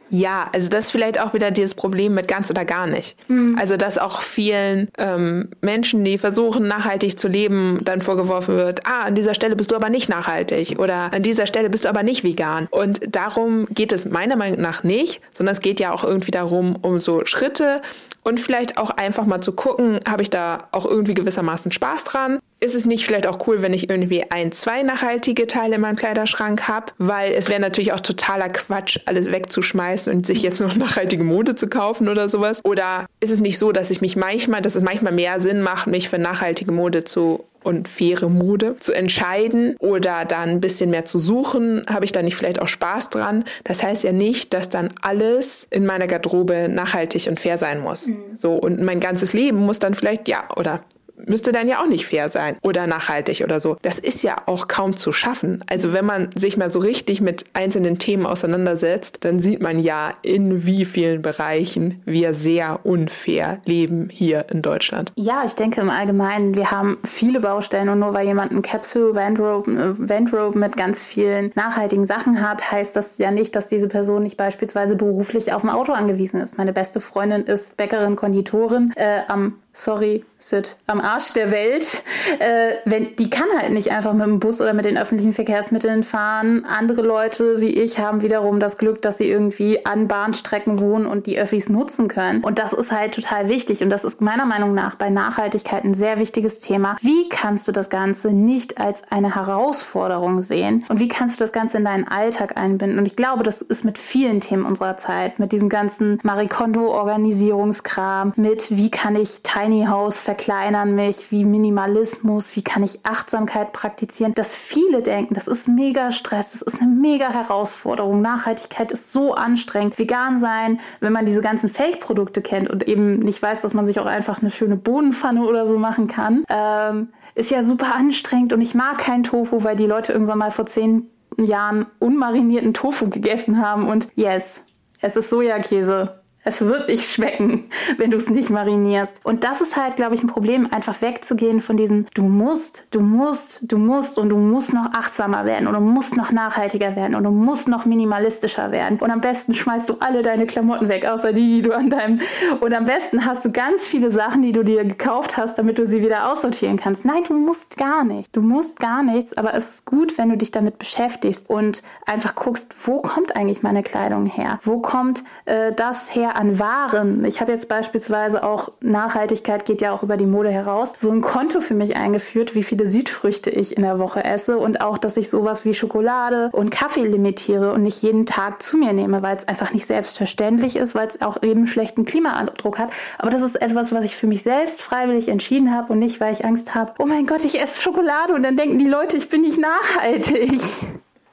Ja, 0.10 0.50
also 0.54 0.70
das 0.70 0.86
ist 0.86 0.92
vielleicht 0.92 1.20
auch 1.20 1.34
wieder 1.34 1.52
dieses 1.52 1.74
Problem 1.74 2.14
mit 2.14 2.28
ganz 2.28 2.50
oder 2.50 2.66
gar 2.66 2.88
nicht. 2.88 3.18
Mhm. 3.28 3.58
Also 3.60 3.78
dass 3.78 3.98
auch 3.98 4.22
vielen 4.22 4.90
ähm, 4.98 5.50
Menschen, 5.62 6.04
die 6.04 6.18
versuchen 6.18 6.68
nachhaltig 6.68 7.18
zu 7.18 7.28
leben, 7.28 7.80
dann 7.84 8.02
vorgeworfen 8.02 8.56
wird, 8.56 8.86
ah, 8.86 9.04
an 9.06 9.16
dieser 9.16 9.34
Stelle 9.34 9.56
bist 9.56 9.72
du 9.72 9.76
aber 9.76 9.90
nicht 9.90 10.10
nachhaltig 10.10 10.80
oder 10.80 11.12
an 11.14 11.24
dieser 11.24 11.48
Stelle 11.48 11.70
bist 11.70 11.86
du 11.86 11.90
aber 11.90 12.04
nicht 12.04 12.24
vegan. 12.24 12.68
Und 12.70 13.02
darum 13.08 13.66
geht 13.72 13.92
es 13.92 14.06
meiner 14.06 14.36
Meinung 14.36 14.62
nach 14.62 14.84
nicht, 14.84 15.22
sondern 15.34 15.54
es 15.54 15.62
geht 15.62 15.80
ja 15.80 15.92
auch 15.92 16.04
irgendwie 16.04 16.32
darum, 16.32 16.76
um 16.82 17.00
so 17.00 17.26
Schritte 17.26 17.82
und 18.24 18.40
vielleicht 18.40 18.78
auch 18.78 18.90
einfach 18.90 19.26
mal 19.26 19.42
zu 19.42 19.54
gucken, 19.54 20.00
habe 20.08 20.24
ich 20.24 20.30
da 20.30 20.68
auch 20.72 20.86
irgendwie 20.86 21.14
gewissermaßen 21.14 21.72
Spaß 21.72 22.04
dran? 22.06 22.40
Ist 22.66 22.74
es 22.74 22.86
nicht 22.86 23.06
vielleicht 23.06 23.28
auch 23.28 23.46
cool, 23.46 23.62
wenn 23.62 23.74
ich 23.74 23.92
irgendwie 23.92 24.24
ein, 24.32 24.52
zwei 24.52 24.82
nachhaltige 24.82 25.46
Teile 25.46 25.76
in 25.76 25.82
meinem 25.82 25.98
Kleiderschrank 25.98 26.68
habe? 26.68 26.94
Weil 26.98 27.34
es 27.34 27.48
wäre 27.48 27.60
natürlich 27.60 27.94
auch 27.94 28.00
totaler 28.00 28.50
Quatsch, 28.50 28.98
alles 29.06 29.32
wegzuschmeißen 29.32 30.12
und 30.12 30.26
sich 30.26 30.42
jetzt 30.42 30.62
noch 30.62 30.76
nachhaltige 30.76 31.24
Mode 31.24 31.54
zu 31.54 31.68
kaufen 31.68 32.10
oder 32.10 32.28
sowas. 32.28 32.66
Oder 32.66 33.06
ist 33.20 33.30
es 33.30 33.40
nicht 33.40 33.60
so, 33.60 33.72
dass 33.72 33.92
ich 33.92 34.02
mich 34.02 34.16
manchmal, 34.16 34.64
dass 34.64 34.76
es 34.76 34.82
manchmal 34.82 35.14
mehr 35.14 35.40
Sinn 35.40 35.62
macht, 35.62 35.86
mich 35.86 36.10
für 36.10 36.18
nachhaltige 36.18 36.72
Mode 36.72 37.04
zu 37.04 37.46
und 37.62 37.88
faire 37.88 38.30
Mode 38.30 38.78
zu 38.80 38.94
entscheiden 38.94 39.76
oder 39.78 40.26
dann 40.26 40.50
ein 40.50 40.62
bisschen 40.62 40.90
mehr 40.90 41.06
zu 41.06 41.20
suchen, 41.20 41.84
habe 41.88 42.06
ich 42.06 42.12
da 42.12 42.24
nicht 42.24 42.36
vielleicht 42.36 42.62
auch 42.62 42.68
Spaß 42.68 43.12
dran. 43.12 43.44
Das 43.64 43.84
heißt 43.84 44.04
ja 44.04 44.12
nicht, 44.12 44.56
dass 44.56 44.72
dann 44.72 44.92
alles 45.04 45.68
in 45.70 45.86
meiner 45.86 46.08
Garderobe 46.08 46.68
nachhaltig 46.68 47.28
und 47.28 47.40
fair 47.40 47.60
sein 47.60 47.82
muss. 47.82 48.08
Mhm. 48.08 48.18
So 48.36 48.54
und 48.54 48.82
mein 48.82 49.00
ganzes 49.00 49.34
Leben 49.34 49.58
muss 49.58 49.78
dann 49.78 49.94
vielleicht 49.94 50.28
ja 50.28 50.48
oder 50.56 50.84
müsste 51.28 51.52
dann 51.52 51.68
ja 51.68 51.82
auch 51.82 51.88
nicht 51.88 52.06
fair 52.06 52.30
sein 52.30 52.58
oder 52.62 52.88
nachhaltig 52.88 53.42
oder 53.44 53.60
so. 53.60 53.78
Das 53.82 54.00
ist 54.00 54.24
ja 54.24 54.38
auch 54.46 54.68
kaum 54.68 54.98
zu 54.98 55.12
schaffen. 55.14 55.64
Also 55.70 55.94
wenn 55.94 56.06
man 56.06 56.30
sich 56.36 56.58
mal 56.58 56.72
so 56.72 56.80
richtig 56.80 57.22
mit 57.22 57.46
einzelnen 57.54 58.00
Themen 58.00 58.26
auseinandersetzt, 58.26 59.20
dann 59.22 59.40
sieht 59.40 59.62
man 59.62 59.80
ja, 59.80 60.14
in 60.22 60.66
wie 60.66 60.86
vielen 60.86 61.22
Bereichen 61.22 62.02
wir 62.06 62.34
sehr 62.34 62.86
unfair 62.86 63.60
leben 63.66 64.10
hier 64.12 64.46
in 64.52 64.62
Deutschland. 64.62 65.12
Ja, 65.16 65.44
ich 65.46 65.56
denke 65.56 65.82
im 65.82 65.90
Allgemeinen, 65.90 66.56
wir 66.56 66.72
haben 66.72 66.98
viele 67.04 67.40
Baustellen 67.40 67.90
und 67.90 68.00
nur 68.00 68.14
weil 68.14 68.26
jemand 68.26 68.52
ein 68.52 68.62
Capsule 68.62 69.16
Wardrobe, 69.16 69.72
äh, 69.72 70.10
Wardrobe 70.10 70.58
mit 70.58 70.78
ganz 70.78 71.04
vielen 71.04 71.52
nachhaltigen 71.56 72.06
Sachen 72.06 72.42
hat, 72.42 72.72
heißt 72.72 72.96
das 72.96 73.18
ja 73.18 73.32
nicht, 73.32 73.56
dass 73.56 73.68
diese 73.68 73.88
Person 73.88 74.24
nicht 74.24 74.38
beispielsweise 74.38 74.96
beruflich 74.96 75.54
auf 75.54 75.64
ein 75.64 75.70
Auto 75.70 75.94
angewiesen 75.94 76.42
ist. 76.42 76.58
Meine 76.58 76.74
beste 76.74 77.02
Freundin 77.02 77.44
ist 77.44 77.78
Bäckerin, 77.78 78.16
Konditorin 78.16 78.94
äh, 78.96 79.22
am 79.28 79.56
sorry, 79.76 80.24
Sid, 80.38 80.78
am 80.88 81.00
Arsch 81.16 81.34
der 81.34 81.52
Welt. 81.52 82.04
Äh, 82.40 82.74
wenn, 82.84 83.16
die 83.16 83.30
kann 83.30 83.48
halt 83.58 83.72
nicht 83.72 83.92
einfach 83.92 84.12
mit 84.14 84.26
dem 84.26 84.40
Bus 84.40 84.60
oder 84.60 84.74
mit 84.74 84.84
den 84.84 84.98
öffentlichen 84.98 85.32
Verkehrsmitteln 85.34 86.04
fahren. 86.04 86.66
Andere 86.66 87.02
Leute 87.02 87.62
wie 87.62 87.70
ich 87.70 88.00
haben 88.00 88.22
wiederum 88.22 88.60
das 88.60 88.78
Glück, 88.78 89.02
dass 89.02 89.18
sie 89.18 89.30
irgendwie 89.30 89.86
an 89.86 90.10
Bahnstrecken 90.10 90.78
wohnen 90.80 91.06
und 91.06 91.26
die 91.26 91.40
Öffis 91.40 91.70
nutzen 91.70 92.10
können. 92.10 92.44
Und 92.44 92.60
das 92.60 92.74
ist 92.74 92.92
halt 92.92 93.16
total 93.16 93.48
wichtig. 93.48 93.82
Und 93.82 93.90
das 93.90 94.04
ist 94.04 94.20
meiner 94.20 94.46
Meinung 94.46 94.74
nach 94.74 94.96
bei 94.96 95.10
Nachhaltigkeit 95.10 95.86
ein 95.86 95.94
sehr 95.94 96.20
wichtiges 96.20 96.60
Thema. 96.60 96.98
Wie 97.02 97.30
kannst 97.30 97.70
du 97.70 97.72
das 97.72 97.90
Ganze 97.90 98.34
nicht 98.34 98.82
als 98.82 99.04
eine 99.10 99.36
Herausforderung 99.36 100.42
sehen? 100.42 100.84
Und 100.90 101.00
wie 101.00 101.08
kannst 101.08 101.40
du 101.40 101.44
das 101.44 101.54
Ganze 101.54 101.78
in 101.78 101.86
deinen 101.86 102.08
Alltag 102.08 102.58
einbinden? 102.58 103.00
Und 103.00 103.06
ich 103.06 103.16
glaube, 103.16 103.44
das 103.44 103.62
ist 103.62 103.86
mit 103.86 103.98
vielen 103.98 104.42
Themen 104.42 104.66
unserer 104.66 104.98
Zeit, 104.98 105.40
mit 105.40 105.54
diesem 105.54 105.70
ganzen 105.70 106.20
Marikondo-Organisierungskram, 106.24 108.34
mit 108.36 108.76
wie 108.76 108.92
kann 108.92 109.16
ich 109.16 109.40
Tiny 109.44 109.86
House 109.86 110.18
verkleinern 110.18 110.96
mich, 111.06 111.32
wie 111.32 111.46
Minimalismus, 111.46 112.56
wie 112.56 112.64
kann 112.64 112.84
ich 112.84 113.06
Achtsamkeit 113.06 113.74
praktizieren, 113.74 114.34
dass 114.34 114.56
viele 114.56 115.02
denken, 115.02 115.34
das 115.34 115.48
ist 115.48 115.68
mega 115.68 116.12
Stress, 116.12 116.52
das 116.52 116.62
ist 116.62 116.82
eine 116.82 116.90
mega 116.90 117.30
Herausforderung. 117.30 118.22
Nachhaltigkeit 118.22 118.92
ist 118.92 119.12
so 119.12 119.34
anstrengend. 119.34 120.00
Vegan 120.00 120.40
sein, 120.40 120.80
wenn 121.00 121.14
man 121.14 121.26
diese 121.26 121.42
ganzen 121.42 121.70
Fake-Produkte 121.70 122.42
kennt 122.42 122.70
und 122.70 122.88
eben 122.88 123.20
nicht 123.20 123.42
weiß, 123.42 123.62
dass 123.62 123.74
man 123.74 123.86
sich 123.86 124.00
auch 124.00 124.06
einfach 124.06 124.42
eine 124.42 124.52
schöne 124.52 124.76
Bodenpfanne 124.76 125.44
oder 125.46 125.68
so 125.68 125.78
machen 125.78 126.08
kann, 126.08 126.44
ähm, 126.50 127.10
ist 127.36 127.52
ja 127.52 127.64
super 127.64 127.94
anstrengend 127.96 128.54
und 128.54 128.62
ich 128.62 128.74
mag 128.74 128.98
keinen 128.98 129.24
Tofu, 129.24 129.64
weil 129.64 129.76
die 129.76 129.86
Leute 129.86 130.14
irgendwann 130.14 130.38
mal 130.38 130.52
vor 130.52 130.66
zehn 130.66 131.10
Jahren 131.38 131.86
unmarinierten 132.00 132.74
Tofu 132.74 133.10
gegessen 133.10 133.62
haben 133.62 133.88
und 133.88 134.10
yes, 134.16 134.66
es 135.02 135.16
ist 135.18 135.30
Sojakäse. 135.30 136.22
Es 136.48 136.64
wird 136.64 136.90
nicht 136.90 137.10
schmecken, 137.10 137.64
wenn 137.98 138.12
du 138.12 138.18
es 138.18 138.30
nicht 138.30 138.52
marinierst. 138.52 139.20
Und 139.24 139.44
das 139.44 139.62
ist 139.62 139.76
halt, 139.76 139.96
glaube 139.96 140.14
ich, 140.14 140.22
ein 140.22 140.28
Problem, 140.28 140.72
einfach 140.72 141.02
wegzugehen 141.02 141.60
von 141.60 141.76
diesem, 141.76 142.06
du 142.14 142.22
musst, 142.22 142.86
du 142.92 143.00
musst, 143.02 143.60
du 143.64 143.80
musst 143.80 144.20
und 144.20 144.30
du 144.30 144.38
musst 144.38 144.72
noch 144.72 144.94
achtsamer 144.94 145.46
werden 145.46 145.68
und 145.68 145.74
du 145.74 145.80
musst 145.80 146.16
noch 146.16 146.32
nachhaltiger 146.32 146.96
werden 146.96 147.16
und 147.16 147.24
du 147.24 147.32
musst 147.32 147.68
noch 147.68 147.86
minimalistischer 147.86 148.72
werden. 148.72 149.00
Und 149.00 149.10
am 149.10 149.22
besten 149.22 149.56
schmeißt 149.56 149.90
du 149.90 149.96
alle 150.02 150.22
deine 150.22 150.46
Klamotten 150.46 150.88
weg, 150.88 151.06
außer 151.06 151.34
die, 151.34 151.48
die 151.48 151.62
du 151.64 151.74
an 151.74 151.90
deinem... 151.90 152.22
Und 152.60 152.74
am 152.74 152.86
besten 152.86 153.26
hast 153.26 153.44
du 153.44 153.52
ganz 153.52 153.84
viele 153.84 154.12
Sachen, 154.12 154.44
die 154.44 154.52
du 154.52 154.64
dir 154.64 154.86
gekauft 154.86 155.38
hast, 155.38 155.58
damit 155.58 155.80
du 155.80 155.88
sie 155.88 156.04
wieder 156.04 156.30
aussortieren 156.32 156.78
kannst. 156.78 157.06
Nein, 157.06 157.24
du 157.28 157.34
musst 157.34 157.76
gar 157.76 158.04
nicht. 158.04 158.36
Du 158.36 158.42
musst 158.42 158.80
gar 158.80 159.02
nichts, 159.02 159.36
aber 159.36 159.56
es 159.56 159.70
ist 159.70 159.86
gut, 159.86 160.20
wenn 160.20 160.30
du 160.30 160.38
dich 160.38 160.52
damit 160.52 160.78
beschäftigst 160.78 161.50
und 161.50 161.82
einfach 162.06 162.36
guckst, 162.36 162.76
wo 162.86 163.02
kommt 163.02 163.36
eigentlich 163.36 163.64
meine 163.64 163.82
Kleidung 163.82 164.28
her? 164.28 164.60
Wo 164.62 164.80
kommt 164.80 165.24
äh, 165.46 165.74
das 165.74 166.14
her? 166.14 166.35
An 166.36 166.60
Waren. 166.60 167.24
Ich 167.26 167.42
habe 167.42 167.52
jetzt 167.52 167.68
beispielsweise 167.68 168.44
auch, 168.44 168.72
Nachhaltigkeit 168.82 169.66
geht 169.66 169.82
ja 169.82 169.92
auch 169.92 170.04
über 170.04 170.18
die 170.18 170.26
Mode 170.26 170.50
heraus, 170.50 170.94
so 170.98 171.12
ein 171.12 171.22
Konto 171.22 171.62
für 171.62 171.74
mich 171.74 171.96
eingeführt, 171.96 172.56
wie 172.56 172.64
viele 172.64 172.86
Südfrüchte 172.86 173.50
ich 173.50 173.76
in 173.76 173.84
der 173.84 174.00
Woche 174.00 174.24
esse 174.24 174.58
und 174.58 174.82
auch, 174.82 174.98
dass 174.98 175.18
ich 175.18 175.30
sowas 175.30 175.66
wie 175.66 175.74
Schokolade 175.74 176.50
und 176.52 176.72
Kaffee 176.72 177.06
limitiere 177.06 177.74
und 177.74 177.82
nicht 177.82 178.02
jeden 178.02 178.26
Tag 178.26 178.62
zu 178.62 178.78
mir 178.78 178.94
nehme, 178.94 179.22
weil 179.22 179.36
es 179.36 179.48
einfach 179.48 179.74
nicht 179.74 179.86
selbstverständlich 179.86 180.76
ist, 180.76 180.96
weil 180.96 181.08
es 181.08 181.22
auch 181.22 181.42
eben 181.44 181.68
schlechten 181.68 182.06
Klimaandruck 182.06 182.78
hat. 182.78 182.92
Aber 183.18 183.30
das 183.30 183.42
ist 183.42 183.56
etwas, 183.56 183.94
was 183.94 184.06
ich 184.06 184.16
für 184.16 184.28
mich 184.28 184.44
selbst 184.44 184.82
freiwillig 184.82 185.30
entschieden 185.30 185.74
habe 185.76 185.94
und 185.94 186.00
nicht, 186.00 186.20
weil 186.20 186.34
ich 186.34 186.46
Angst 186.46 186.76
habe, 186.76 186.94
oh 187.00 187.06
mein 187.06 187.28
Gott, 187.28 187.44
ich 187.46 187.60
esse 187.62 187.82
Schokolade 187.82 188.34
und 188.34 188.44
dann 188.44 188.58
denken 188.58 188.78
die 188.78 188.88
Leute, 188.88 189.18
ich 189.18 189.30
bin 189.30 189.42
nicht 189.42 189.60
nachhaltig. 189.60 190.62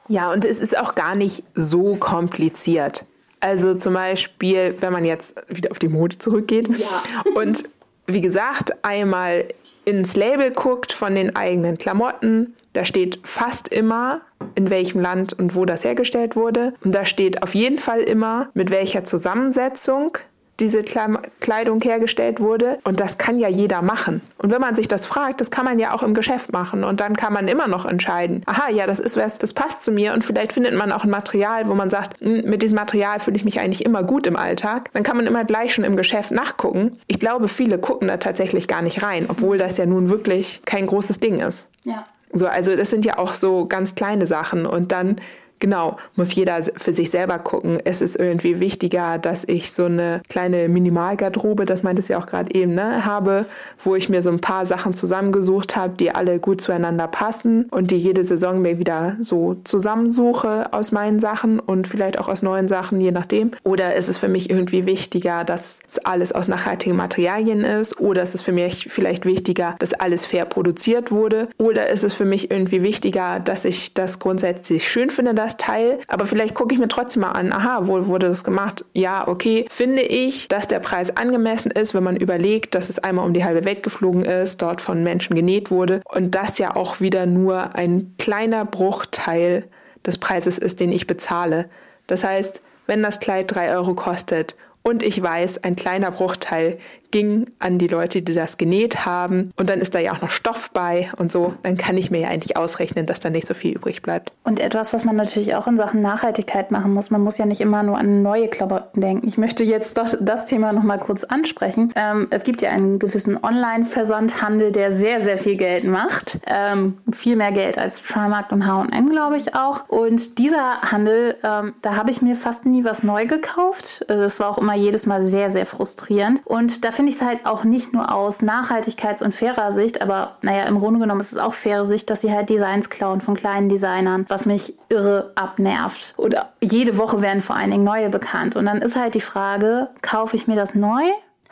Ja, 0.07 0.31
und 0.31 0.45
es 0.45 0.61
ist 0.61 0.77
auch 0.77 0.95
gar 0.95 1.15
nicht 1.15 1.43
so 1.55 1.95
kompliziert. 1.95 3.05
Also 3.43 3.75
zum 3.75 3.93
Beispiel, 3.93 4.73
wenn 4.79 4.93
man 4.93 5.03
jetzt 5.03 5.35
wieder 5.49 5.69
auf 5.71 5.77
die 5.77 5.89
Mode 5.89 6.17
zurückgeht 6.17 6.69
ja. 6.77 7.03
und 7.35 7.65
wie 8.07 8.21
gesagt, 8.21 8.85
einmal 8.85 9.49
ins 9.83 10.15
Label 10.15 10.51
guckt 10.51 10.93
von 10.93 11.13
den 11.13 11.35
eigenen 11.35 11.77
Klamotten, 11.77 12.55
da 12.71 12.85
steht 12.85 13.19
fast 13.23 13.67
immer, 13.67 14.21
in 14.55 14.69
welchem 14.69 15.01
Land 15.01 15.33
und 15.33 15.55
wo 15.55 15.65
das 15.65 15.83
hergestellt 15.83 16.37
wurde. 16.37 16.73
Und 16.85 16.95
da 16.95 17.05
steht 17.05 17.43
auf 17.43 17.53
jeden 17.53 17.79
Fall 17.79 17.99
immer, 17.99 18.49
mit 18.53 18.69
welcher 18.69 19.03
Zusammensetzung 19.03 20.17
diese 20.59 20.83
Kleidung 20.83 21.81
hergestellt 21.81 22.39
wurde. 22.39 22.77
Und 22.83 22.99
das 22.99 23.17
kann 23.17 23.39
ja 23.39 23.47
jeder 23.47 23.81
machen. 23.81 24.21
Und 24.37 24.51
wenn 24.51 24.61
man 24.61 24.75
sich 24.75 24.87
das 24.87 25.05
fragt, 25.05 25.41
das 25.41 25.51
kann 25.51 25.65
man 25.65 25.79
ja 25.79 25.93
auch 25.93 26.03
im 26.03 26.13
Geschäft 26.13 26.51
machen. 26.51 26.83
Und 26.83 26.99
dann 26.99 27.15
kann 27.15 27.33
man 27.33 27.47
immer 27.47 27.67
noch 27.67 27.85
entscheiden, 27.85 28.43
aha, 28.45 28.69
ja, 28.69 28.85
das 28.85 28.99
ist 28.99 29.17
was, 29.17 29.39
das 29.39 29.53
passt 29.53 29.83
zu 29.83 29.91
mir. 29.91 30.13
Und 30.13 30.23
vielleicht 30.23 30.53
findet 30.53 30.73
man 30.75 30.91
auch 30.91 31.03
ein 31.03 31.09
Material, 31.09 31.67
wo 31.67 31.73
man 31.73 31.89
sagt, 31.89 32.19
hm, 32.21 32.43
mit 32.45 32.61
diesem 32.61 32.75
Material 32.75 33.19
fühle 33.19 33.37
ich 33.37 33.45
mich 33.45 33.59
eigentlich 33.59 33.85
immer 33.85 34.03
gut 34.03 34.27
im 34.27 34.35
Alltag. 34.35 34.89
Dann 34.93 35.03
kann 35.03 35.17
man 35.17 35.27
immer 35.27 35.43
gleich 35.43 35.73
schon 35.73 35.83
im 35.83 35.97
Geschäft 35.97 36.31
nachgucken. 36.31 36.97
Ich 37.07 37.19
glaube, 37.19 37.47
viele 37.47 37.79
gucken 37.79 38.07
da 38.07 38.17
tatsächlich 38.17 38.67
gar 38.67 38.81
nicht 38.81 39.03
rein, 39.03 39.25
obwohl 39.29 39.57
das 39.57 39.77
ja 39.77 39.85
nun 39.85 40.09
wirklich 40.09 40.61
kein 40.65 40.85
großes 40.85 41.19
Ding 41.19 41.39
ist. 41.39 41.67
Ja. 41.83 42.05
So, 42.31 42.47
also 42.47 42.75
das 42.75 42.89
sind 42.89 43.05
ja 43.05 43.17
auch 43.17 43.35
so 43.35 43.67
ganz 43.67 43.95
kleine 43.95 44.27
Sachen. 44.27 44.65
Und 44.65 44.91
dann 44.91 45.17
Genau, 45.63 45.95
muss 46.17 46.35
jeder 46.35 46.61
für 46.75 46.91
sich 46.91 47.09
selber 47.09 47.39
gucken. 47.39 47.79
Es 47.85 48.01
ist 48.01 48.17
irgendwie 48.17 48.59
wichtiger, 48.59 49.17
dass 49.17 49.45
ich 49.45 49.71
so 49.71 49.85
eine 49.85 50.21
kleine 50.27 50.67
Minimalgarderobe, 50.67 51.65
das 51.65 51.83
meintest 51.83 52.09
du 52.09 52.13
ja 52.13 52.19
auch 52.19 52.25
gerade 52.25 52.53
eben, 52.53 52.75
ne, 52.75 53.05
habe, 53.05 53.45
wo 53.81 53.95
ich 53.95 54.09
mir 54.09 54.21
so 54.21 54.29
ein 54.29 54.41
paar 54.41 54.65
Sachen 54.65 54.93
zusammengesucht 54.93 55.77
habe, 55.77 55.95
die 55.95 56.11
alle 56.13 56.39
gut 56.41 56.59
zueinander 56.59 57.07
passen 57.07 57.67
und 57.71 57.91
die 57.91 57.95
jede 57.95 58.25
Saison 58.25 58.61
mir 58.61 58.77
wieder 58.77 59.15
so 59.21 59.55
zusammensuche 59.63 60.73
aus 60.73 60.91
meinen 60.91 61.21
Sachen 61.21 61.61
und 61.61 61.87
vielleicht 61.87 62.19
auch 62.19 62.27
aus 62.27 62.41
neuen 62.41 62.67
Sachen, 62.67 62.99
je 62.99 63.11
nachdem. 63.11 63.51
Oder 63.63 63.95
ist 63.95 64.09
es 64.09 64.17
für 64.17 64.27
mich 64.27 64.49
irgendwie 64.49 64.85
wichtiger, 64.85 65.45
dass 65.45 65.79
es 65.87 65.99
alles 65.99 66.33
aus 66.33 66.49
nachhaltigen 66.49 66.97
Materialien 66.97 67.61
ist? 67.63 68.01
Oder 68.01 68.21
ist 68.21 68.35
es 68.35 68.41
für 68.41 68.51
mich 68.51 68.89
vielleicht 68.91 69.23
wichtiger, 69.23 69.77
dass 69.79 69.93
alles 69.93 70.25
fair 70.25 70.43
produziert 70.43 71.09
wurde? 71.09 71.47
Oder 71.57 71.87
ist 71.87 72.03
es 72.03 72.13
für 72.13 72.25
mich 72.25 72.51
irgendwie 72.51 72.83
wichtiger, 72.83 73.39
dass 73.39 73.63
ich 73.63 73.93
das 73.93 74.19
grundsätzlich 74.19 74.91
schön 74.91 75.09
finde, 75.09 75.33
dass 75.33 75.52
das 75.53 75.57
Teil, 75.57 75.99
aber 76.07 76.25
vielleicht 76.25 76.53
gucke 76.53 76.73
ich 76.73 76.79
mir 76.79 76.87
trotzdem 76.87 77.21
mal 77.21 77.31
an, 77.31 77.51
aha, 77.51 77.81
wo 77.83 78.07
wurde 78.07 78.27
das 78.27 78.43
gemacht? 78.43 78.85
Ja, 78.93 79.27
okay. 79.27 79.65
Finde 79.69 80.01
ich, 80.01 80.47
dass 80.47 80.67
der 80.67 80.79
Preis 80.79 81.15
angemessen 81.15 81.71
ist, 81.71 81.93
wenn 81.93 82.03
man 82.03 82.15
überlegt, 82.15 82.75
dass 82.75 82.89
es 82.89 82.99
einmal 82.99 83.25
um 83.25 83.33
die 83.33 83.43
halbe 83.43 83.65
Welt 83.65 83.83
geflogen 83.83 84.25
ist, 84.25 84.61
dort 84.61 84.81
von 84.81 85.03
Menschen 85.03 85.35
genäht 85.35 85.71
wurde 85.71 86.01
und 86.05 86.35
das 86.35 86.57
ja 86.57 86.75
auch 86.75 86.99
wieder 86.99 87.25
nur 87.25 87.75
ein 87.75 88.15
kleiner 88.17 88.65
Bruchteil 88.65 89.65
des 90.05 90.17
Preises 90.17 90.57
ist, 90.57 90.79
den 90.79 90.91
ich 90.91 91.07
bezahle. 91.07 91.69
Das 92.07 92.23
heißt, 92.23 92.61
wenn 92.87 93.01
das 93.01 93.19
Kleid 93.19 93.53
drei 93.53 93.73
Euro 93.73 93.95
kostet 93.95 94.55
und 94.83 95.01
ich 95.03 95.21
weiß, 95.21 95.63
ein 95.63 95.75
kleiner 95.75 96.11
Bruchteil 96.11 96.77
ging 97.13 97.45
an 97.59 97.77
die 97.77 97.87
Leute, 97.87 98.23
die 98.23 98.33
das 98.33 98.57
genäht 98.57 99.05
haben. 99.05 99.51
Und 99.55 99.69
dann 99.69 99.79
ist 99.79 99.93
da 99.93 99.99
ja 99.99 100.13
auch 100.13 100.21
noch 100.21 100.31
Stoff 100.31 100.71
bei 100.71 101.11
und 101.15 101.31
so. 101.31 101.53
Dann 101.61 101.77
kann 101.77 101.95
ich 101.95 102.09
mir 102.09 102.21
ja 102.21 102.27
eigentlich 102.29 102.57
ausrechnen, 102.57 103.05
dass 103.05 103.19
da 103.19 103.29
nicht 103.29 103.47
so 103.47 103.53
viel 103.53 103.75
übrig 103.75 104.01
bleibt. 104.01 104.31
Und 104.43 104.59
etwas, 104.59 104.93
was 104.93 105.05
man 105.05 105.15
natürlich 105.15 105.55
auch 105.55 105.67
in 105.67 105.77
Sachen 105.77 106.01
Nachhaltigkeit 106.01 106.71
machen 106.71 106.91
muss. 106.91 107.11
Man 107.11 107.21
muss 107.21 107.37
ja 107.37 107.45
nicht 107.45 107.61
immer 107.61 107.83
nur 107.83 107.99
an 107.99 108.23
neue 108.23 108.47
Klamotten 108.47 108.99
denken. 108.99 109.27
Ich 109.27 109.37
möchte 109.37 109.63
jetzt 109.63 109.99
doch 109.99 110.07
das 110.19 110.47
Thema 110.47 110.73
nochmal 110.73 110.99
kurz 110.99 111.23
ansprechen. 111.23 111.93
Ähm, 111.95 112.27
es 112.31 112.43
gibt 112.43 112.63
ja 112.63 112.71
einen 112.71 112.97
gewissen 112.97 113.37
Online-Versandhandel, 113.41 114.71
der 114.71 114.91
sehr, 114.91 115.21
sehr 115.21 115.37
viel 115.37 115.55
Geld 115.55 115.83
macht. 115.83 116.39
Ähm, 116.47 116.97
viel 117.11 117.35
mehr 117.35 117.51
Geld 117.51 117.77
als 117.77 117.99
Primark 117.99 118.51
und 118.51 118.65
H&M, 118.65 119.07
glaube 119.07 119.37
ich 119.37 119.53
auch. 119.53 119.87
Und 119.87 120.39
dieser 120.39 120.81
Handel, 120.81 121.37
ähm, 121.43 121.75
da 121.83 121.95
habe 121.95 122.09
ich 122.09 122.23
mir 122.23 122.35
fast 122.35 122.65
nie 122.65 122.83
was 122.83 123.03
neu 123.03 123.27
gekauft. 123.27 124.03
Das 124.07 124.39
war 124.39 124.49
auch 124.49 124.57
immer 124.57 124.73
jedes 124.73 125.05
Mal 125.05 125.21
sehr, 125.21 125.51
sehr 125.51 125.67
frustrierend. 125.67 126.41
Und 126.45 126.83
da 126.83 126.91
finde 126.91 127.02
finde 127.03 127.17
ich 127.17 127.21
es 127.21 127.27
halt 127.27 127.45
auch 127.45 127.65
nicht 127.65 127.91
nur 127.91 128.13
aus 128.13 128.41
Nachhaltigkeits- 128.41 129.21
und 129.21 129.35
fairer 129.35 129.73
Sicht, 129.73 130.01
aber 130.01 130.37
naja, 130.41 130.63
im 130.63 130.79
Grunde 130.79 131.01
genommen 131.01 131.19
ist 131.19 131.33
es 131.33 131.37
auch 131.37 131.53
faire 131.53 131.83
Sicht, 131.83 132.09
dass 132.09 132.21
sie 132.21 132.31
halt 132.31 132.49
Designs 132.49 132.89
klauen 132.89 133.19
von 133.19 133.35
kleinen 133.35 133.67
Designern, 133.67 134.25
was 134.29 134.45
mich 134.45 134.77
irre 134.87 135.33
abnervt. 135.35 136.13
Oder 136.15 136.53
jede 136.61 136.97
Woche 136.97 137.21
werden 137.21 137.41
vor 137.41 137.57
allen 137.57 137.71
Dingen 137.71 137.83
neue 137.83 138.09
bekannt. 138.09 138.55
Und 138.55 138.67
dann 138.67 138.81
ist 138.81 138.95
halt 138.95 139.15
die 139.15 139.21
Frage, 139.21 139.89
kaufe 140.01 140.37
ich 140.37 140.47
mir 140.47 140.55
das 140.55 140.75
neu? 140.75 141.01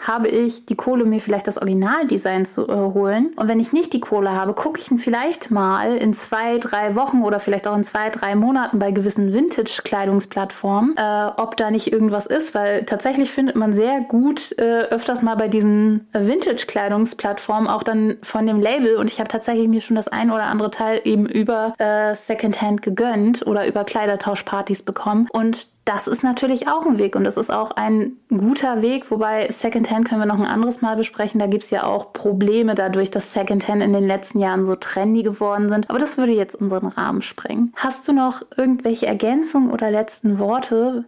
Habe 0.07 0.27
ich 0.27 0.65
die 0.65 0.75
Kohle, 0.75 1.05
mir 1.05 1.19
vielleicht 1.19 1.47
das 1.47 1.57
Originaldesign 1.57 2.45
zu 2.45 2.67
äh, 2.67 2.73
holen. 2.73 3.31
Und 3.35 3.47
wenn 3.47 3.59
ich 3.59 3.71
nicht 3.71 3.93
die 3.93 3.99
Kohle 3.99 4.31
habe, 4.31 4.53
gucke 4.53 4.79
ich 4.79 4.89
ihn 4.91 4.99
vielleicht 4.99 5.51
mal 5.51 5.95
in 5.95 6.13
zwei, 6.13 6.57
drei 6.57 6.95
Wochen 6.95 7.21
oder 7.21 7.39
vielleicht 7.39 7.67
auch 7.67 7.75
in 7.75 7.83
zwei, 7.83 8.09
drei 8.09 8.35
Monaten 8.35 8.79
bei 8.79 8.91
gewissen 8.91 9.33
Vintage-Kleidungsplattformen, 9.33 10.95
äh, 10.97 11.31
ob 11.37 11.57
da 11.57 11.71
nicht 11.71 11.91
irgendwas 11.91 12.25
ist, 12.25 12.55
weil 12.55 12.85
tatsächlich 12.85 13.31
findet 13.31 13.55
man 13.55 13.73
sehr 13.73 14.01
gut 14.01 14.57
äh, 14.57 14.83
öfters 14.89 15.21
mal 15.21 15.35
bei 15.35 15.47
diesen 15.47 16.07
Vintage-Kleidungsplattformen 16.13 17.69
auch 17.69 17.83
dann 17.83 18.17
von 18.23 18.47
dem 18.47 18.61
Label 18.61 18.97
und 18.97 19.11
ich 19.11 19.19
habe 19.19 19.29
tatsächlich 19.29 19.67
mir 19.67 19.81
schon 19.81 19.95
das 19.95 20.07
ein 20.07 20.31
oder 20.31 20.43
andere 20.43 20.71
Teil 20.71 21.01
eben 21.03 21.27
über 21.27 21.73
äh, 21.77 22.15
Secondhand 22.15 22.81
gegönnt 22.81 23.45
oder 23.45 23.67
über 23.67 23.83
Kleidertauschpartys 23.83 24.83
bekommen 24.83 25.27
und 25.31 25.67
das 25.85 26.07
ist 26.07 26.23
natürlich 26.23 26.67
auch 26.67 26.85
ein 26.85 26.99
Weg 26.99 27.15
und 27.15 27.23
das 27.23 27.37
ist 27.37 27.51
auch 27.51 27.71
ein 27.71 28.17
guter 28.29 28.81
Weg, 28.81 29.09
wobei 29.09 29.49
Secondhand 29.49 30.07
können 30.07 30.21
wir 30.21 30.27
noch 30.27 30.39
ein 30.39 30.45
anderes 30.45 30.81
Mal 30.81 30.95
besprechen. 30.95 31.39
Da 31.39 31.47
gibt 31.47 31.63
es 31.63 31.71
ja 31.71 31.83
auch 31.83 32.13
Probleme 32.13 32.75
dadurch, 32.75 33.09
dass 33.09 33.33
Secondhand 33.33 33.81
in 33.81 33.91
den 33.91 34.05
letzten 34.05 34.39
Jahren 34.39 34.63
so 34.63 34.75
trendy 34.75 35.23
geworden 35.23 35.69
sind. 35.69 35.89
Aber 35.89 35.97
das 35.97 36.17
würde 36.17 36.33
jetzt 36.33 36.55
unseren 36.55 36.87
Rahmen 36.87 37.23
sprengen. 37.23 37.73
Hast 37.75 38.07
du 38.07 38.13
noch 38.13 38.43
irgendwelche 38.55 39.07
Ergänzungen 39.07 39.71
oder 39.71 39.89
letzten 39.89 40.37
Worte? 40.37 41.05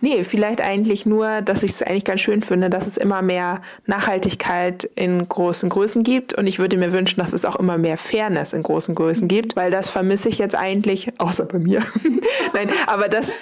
Nee, 0.00 0.22
vielleicht 0.22 0.60
eigentlich 0.60 1.06
nur, 1.06 1.42
dass 1.42 1.64
ich 1.64 1.72
es 1.72 1.82
eigentlich 1.82 2.04
ganz 2.04 2.20
schön 2.20 2.42
finde, 2.42 2.70
dass 2.70 2.86
es 2.86 2.96
immer 2.96 3.20
mehr 3.20 3.62
Nachhaltigkeit 3.86 4.84
in 4.94 5.28
großen 5.28 5.68
Größen 5.68 6.04
gibt. 6.04 6.34
Und 6.34 6.46
ich 6.46 6.60
würde 6.60 6.76
mir 6.76 6.92
wünschen, 6.92 7.20
dass 7.20 7.32
es 7.32 7.44
auch 7.44 7.56
immer 7.56 7.78
mehr 7.78 7.96
Fairness 7.96 8.52
in 8.52 8.62
großen 8.62 8.94
Größen 8.94 9.26
gibt, 9.26 9.56
weil 9.56 9.72
das 9.72 9.88
vermisse 9.88 10.28
ich 10.28 10.38
jetzt 10.38 10.54
eigentlich, 10.54 11.18
außer 11.18 11.46
bei 11.46 11.58
mir. 11.58 11.82
Nein, 12.52 12.70
aber 12.86 13.08
das 13.08 13.32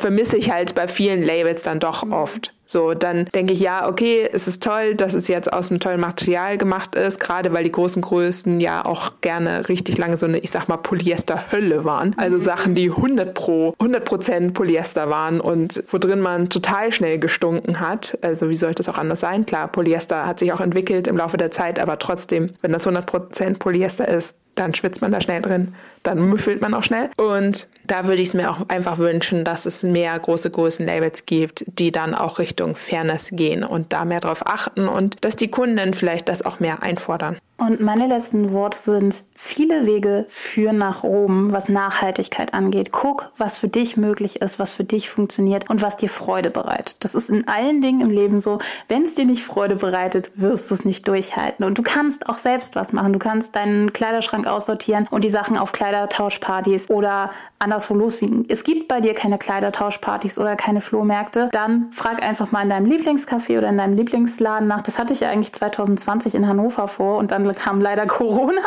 vermisse 0.00 0.36
ich 0.36 0.50
halt 0.50 0.74
bei 0.74 0.88
vielen 0.88 1.22
Labels 1.22 1.62
dann 1.62 1.80
doch 1.80 2.08
oft. 2.10 2.52
So, 2.70 2.94
dann 2.94 3.24
denke 3.34 3.52
ich, 3.52 3.58
ja, 3.58 3.88
okay, 3.88 4.28
es 4.32 4.46
ist 4.46 4.62
toll, 4.62 4.94
dass 4.94 5.14
es 5.14 5.26
jetzt 5.26 5.52
aus 5.52 5.70
einem 5.70 5.80
tollen 5.80 5.98
Material 5.98 6.56
gemacht 6.56 6.94
ist, 6.94 7.18
gerade 7.18 7.52
weil 7.52 7.64
die 7.64 7.72
großen 7.72 8.00
Größen 8.00 8.60
ja 8.60 8.84
auch 8.84 9.14
gerne 9.22 9.68
richtig 9.68 9.98
lange 9.98 10.16
so 10.16 10.26
eine, 10.26 10.38
ich 10.38 10.52
sag 10.52 10.68
mal, 10.68 10.76
Polyester-Hölle 10.76 11.84
waren. 11.84 12.14
Also 12.16 12.36
mhm. 12.36 12.40
Sachen, 12.42 12.74
die 12.74 12.90
100 12.90 13.34
pro, 13.34 13.74
100 13.80 14.04
Prozent 14.04 14.54
Polyester 14.54 15.10
waren 15.10 15.40
und 15.40 15.82
wo 15.90 15.98
drin 15.98 16.20
man 16.20 16.48
total 16.48 16.92
schnell 16.92 17.18
gestunken 17.18 17.80
hat. 17.80 18.16
Also 18.22 18.48
wie 18.48 18.56
sollte 18.56 18.82
es 18.82 18.88
auch 18.88 18.98
anders 18.98 19.18
sein? 19.18 19.46
Klar, 19.46 19.66
Polyester 19.66 20.24
hat 20.24 20.38
sich 20.38 20.52
auch 20.52 20.60
entwickelt 20.60 21.08
im 21.08 21.16
Laufe 21.16 21.38
der 21.38 21.50
Zeit, 21.50 21.80
aber 21.80 21.98
trotzdem, 21.98 22.52
wenn 22.62 22.70
das 22.72 22.86
100 22.86 23.04
Prozent 23.04 23.58
Polyester 23.58 24.06
ist, 24.06 24.36
dann 24.54 24.74
schwitzt 24.74 25.00
man 25.00 25.10
da 25.10 25.20
schnell 25.20 25.42
drin, 25.42 25.74
dann 26.02 26.20
müffelt 26.28 26.60
man 26.60 26.74
auch 26.74 26.82
schnell. 26.82 27.10
Und 27.16 27.66
da 27.90 28.06
würde 28.06 28.22
ich 28.22 28.28
es 28.28 28.34
mir 28.34 28.50
auch 28.50 28.68
einfach 28.68 28.98
wünschen, 28.98 29.44
dass 29.44 29.66
es 29.66 29.82
mehr 29.82 30.16
große 30.16 30.50
Größenlabels 30.50 31.26
gibt, 31.26 31.64
die 31.66 31.90
dann 31.90 32.14
auch 32.14 32.38
Richtung 32.38 32.76
Fairness 32.76 33.30
gehen 33.32 33.64
und 33.64 33.92
da 33.92 34.04
mehr 34.04 34.20
drauf 34.20 34.46
achten 34.46 34.86
und 34.86 35.24
dass 35.24 35.34
die 35.34 35.50
Kunden 35.50 35.94
vielleicht 35.94 36.28
das 36.28 36.42
auch 36.42 36.60
mehr 36.60 36.82
einfordern. 36.82 37.36
Und 37.60 37.82
meine 37.82 38.06
letzten 38.06 38.54
Worte 38.54 38.78
sind, 38.78 39.22
viele 39.34 39.84
Wege 39.84 40.24
führen 40.30 40.78
nach 40.78 41.04
oben, 41.04 41.52
was 41.52 41.68
Nachhaltigkeit 41.68 42.54
angeht. 42.54 42.90
Guck, 42.90 43.32
was 43.36 43.58
für 43.58 43.68
dich 43.68 43.98
möglich 43.98 44.40
ist, 44.40 44.58
was 44.58 44.70
für 44.70 44.84
dich 44.84 45.10
funktioniert 45.10 45.68
und 45.68 45.82
was 45.82 45.98
dir 45.98 46.08
Freude 46.08 46.48
bereitet. 46.48 46.96
Das 47.00 47.14
ist 47.14 47.28
in 47.28 47.46
allen 47.48 47.82
Dingen 47.82 48.00
im 48.00 48.10
Leben 48.10 48.40
so. 48.40 48.60
Wenn 48.88 49.02
es 49.02 49.14
dir 49.14 49.26
nicht 49.26 49.44
Freude 49.44 49.76
bereitet, 49.76 50.30
wirst 50.36 50.70
du 50.70 50.74
es 50.74 50.86
nicht 50.86 51.06
durchhalten. 51.06 51.66
Und 51.66 51.76
du 51.76 51.82
kannst 51.82 52.30
auch 52.30 52.38
selbst 52.38 52.76
was 52.76 52.94
machen. 52.94 53.12
Du 53.12 53.18
kannst 53.18 53.54
deinen 53.56 53.92
Kleiderschrank 53.92 54.46
aussortieren 54.46 55.06
und 55.10 55.22
die 55.22 55.28
Sachen 55.30 55.58
auf 55.58 55.72
Kleidertauschpartys 55.72 56.88
oder 56.88 57.30
anderswo 57.80 57.94
loswiegen. 57.94 58.44
Es 58.48 58.64
gibt 58.64 58.88
bei 58.88 59.00
dir 59.00 59.14
keine 59.14 59.38
Kleidertauschpartys 59.38 60.38
oder 60.38 60.56
keine 60.56 60.80
Flohmärkte. 60.80 61.48
Dann 61.52 61.90
frag 61.92 62.22
einfach 62.22 62.52
mal 62.52 62.62
in 62.62 62.68
deinem 62.68 62.86
Lieblingscafé 62.86 63.56
oder 63.58 63.68
in 63.68 63.78
deinem 63.78 63.94
Lieblingsladen 63.94 64.68
nach. 64.68 64.82
Das 64.82 64.98
hatte 64.98 65.12
ich 65.12 65.20
ja 65.20 65.30
eigentlich 65.30 65.52
2020 65.52 66.34
in 66.34 66.46
Hannover 66.46 66.88
vor 66.88 67.16
und 67.18 67.30
dann 67.30 67.50
kam 67.54 67.80
leider 67.80 68.06
Corona. 68.20 68.60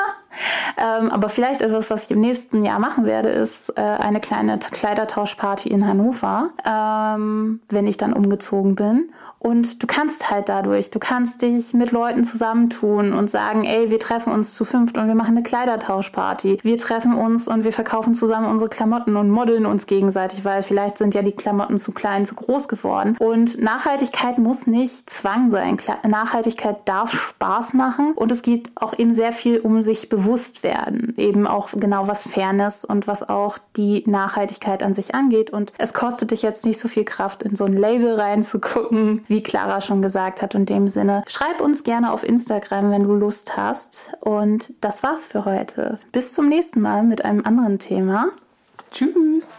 Ähm, 0.78 1.10
aber 1.10 1.30
vielleicht 1.30 1.62
etwas, 1.62 1.90
was 1.90 2.06
ich 2.06 2.12
im 2.12 2.22
nächsten 2.22 2.62
Jahr 2.62 2.80
machen 2.80 3.06
werde, 3.06 3.30
ist 3.30 3.70
äh, 3.78 3.82
eine 3.82 4.20
kleine 4.20 4.60
Kleidertauschparty 4.60 5.70
in 5.70 5.88
Hannover, 5.88 6.50
ähm, 6.66 7.62
wenn 7.70 7.88
ich 7.88 7.98
dann 7.98 8.14
umgezogen 8.14 8.76
bin. 8.76 9.10
Und 9.44 9.84
du 9.84 9.88
kannst 9.88 10.32
halt 10.32 10.48
dadurch, 10.48 10.90
du 10.90 11.00
kannst 11.00 11.42
dich 11.42 11.74
mit 11.74 11.92
Leuten 11.92 12.24
zusammentun 12.24 13.12
und 13.12 13.30
sagen, 13.30 13.66
ey, 13.66 13.92
wir 13.92 14.00
treffen 14.00 14.32
uns 14.32 14.56
zu 14.56 14.64
fünft 14.64 14.98
und 14.98 15.08
wir 15.08 15.16
machen 15.16 15.36
eine 15.36 15.44
Kleidertauschparty. 15.44 16.60
Wir 16.64 16.78
treffen 16.78 17.14
uns 17.14 17.50
und 17.50 17.66
wir 17.66 17.74
verkaufen 17.74 18.14
zusammen 18.14 18.48
unsere 18.50 18.70
Klamotten 18.70 19.18
und 19.18 19.30
modeln 19.30 19.66
uns 19.66 19.86
gegenseitig, 19.86 20.46
weil 20.46 20.64
vielleicht 20.64 20.98
sind 20.98 21.14
ja 21.14 21.24
die 21.24 21.34
Klamotten 21.34 21.78
zu 21.78 21.92
klein, 21.92 22.26
zu 22.26 22.36
groß 22.36 22.70
geworden. 22.70 23.18
Und 23.20 23.62
Nachhaltigkeit 23.62 24.38
muss 24.38 24.66
nicht 24.66 25.10
Zwang 25.10 25.52
sein. 25.52 25.76
Nachhaltigkeit 26.08 26.78
darf 26.86 27.12
Spaß 27.12 27.74
machen 27.74 28.14
und 28.16 28.32
es 28.32 28.44
geht 28.44 28.72
auch 28.76 28.98
eben 28.98 29.14
sehr 29.14 29.34
viel 29.34 29.60
um 29.60 29.84
sich 29.84 30.08
bewusst 30.24 30.64
werden. 30.64 31.14
Eben 31.18 31.48
auch 31.48 31.70
genau 31.74 32.08
was 32.08 32.24
Fairness 32.24 32.86
und 32.86 33.08
was 33.08 33.28
auch 33.28 33.58
die 33.76 34.04
Nachhaltigkeit 34.08 34.84
an 34.84 34.94
sich 34.94 35.16
angeht. 35.16 35.50
Und 35.52 35.74
es 35.78 35.94
kostet 35.94 36.32
dich 36.32 36.42
jetzt 36.42 36.66
nicht 36.66 36.80
so 36.80 36.88
viel 36.88 37.04
Kraft, 37.04 37.44
in 37.44 37.56
so 37.56 37.66
ein 37.66 37.74
Label 37.74 38.16
reinzugucken 38.16 39.24
wie 39.28 39.44
Clara 39.44 39.82
schon 39.82 40.02
gesagt 40.02 40.42
hat. 40.42 40.56
In 40.56 40.66
dem 40.66 40.88
Sinne, 40.88 41.24
schreib 41.28 41.62
uns 41.62 41.84
gerne 41.84 42.12
auf 42.12 42.24
Instagram, 42.24 42.92
wenn 42.92 43.04
du 43.04 43.14
Lust 43.14 43.58
hast. 43.58 44.12
Und 44.22 44.74
das 44.82 45.04
war's 45.04 45.24
für 45.26 45.46
heute. 45.46 46.00
Bis 46.12 46.34
zum 46.34 46.50
nächsten 46.50 46.82
Mal 46.82 47.04
mit 47.04 47.26
einem 47.26 47.46
anderen 47.46 47.80
Thema. 47.80 48.28
Tschüss. 48.92 49.54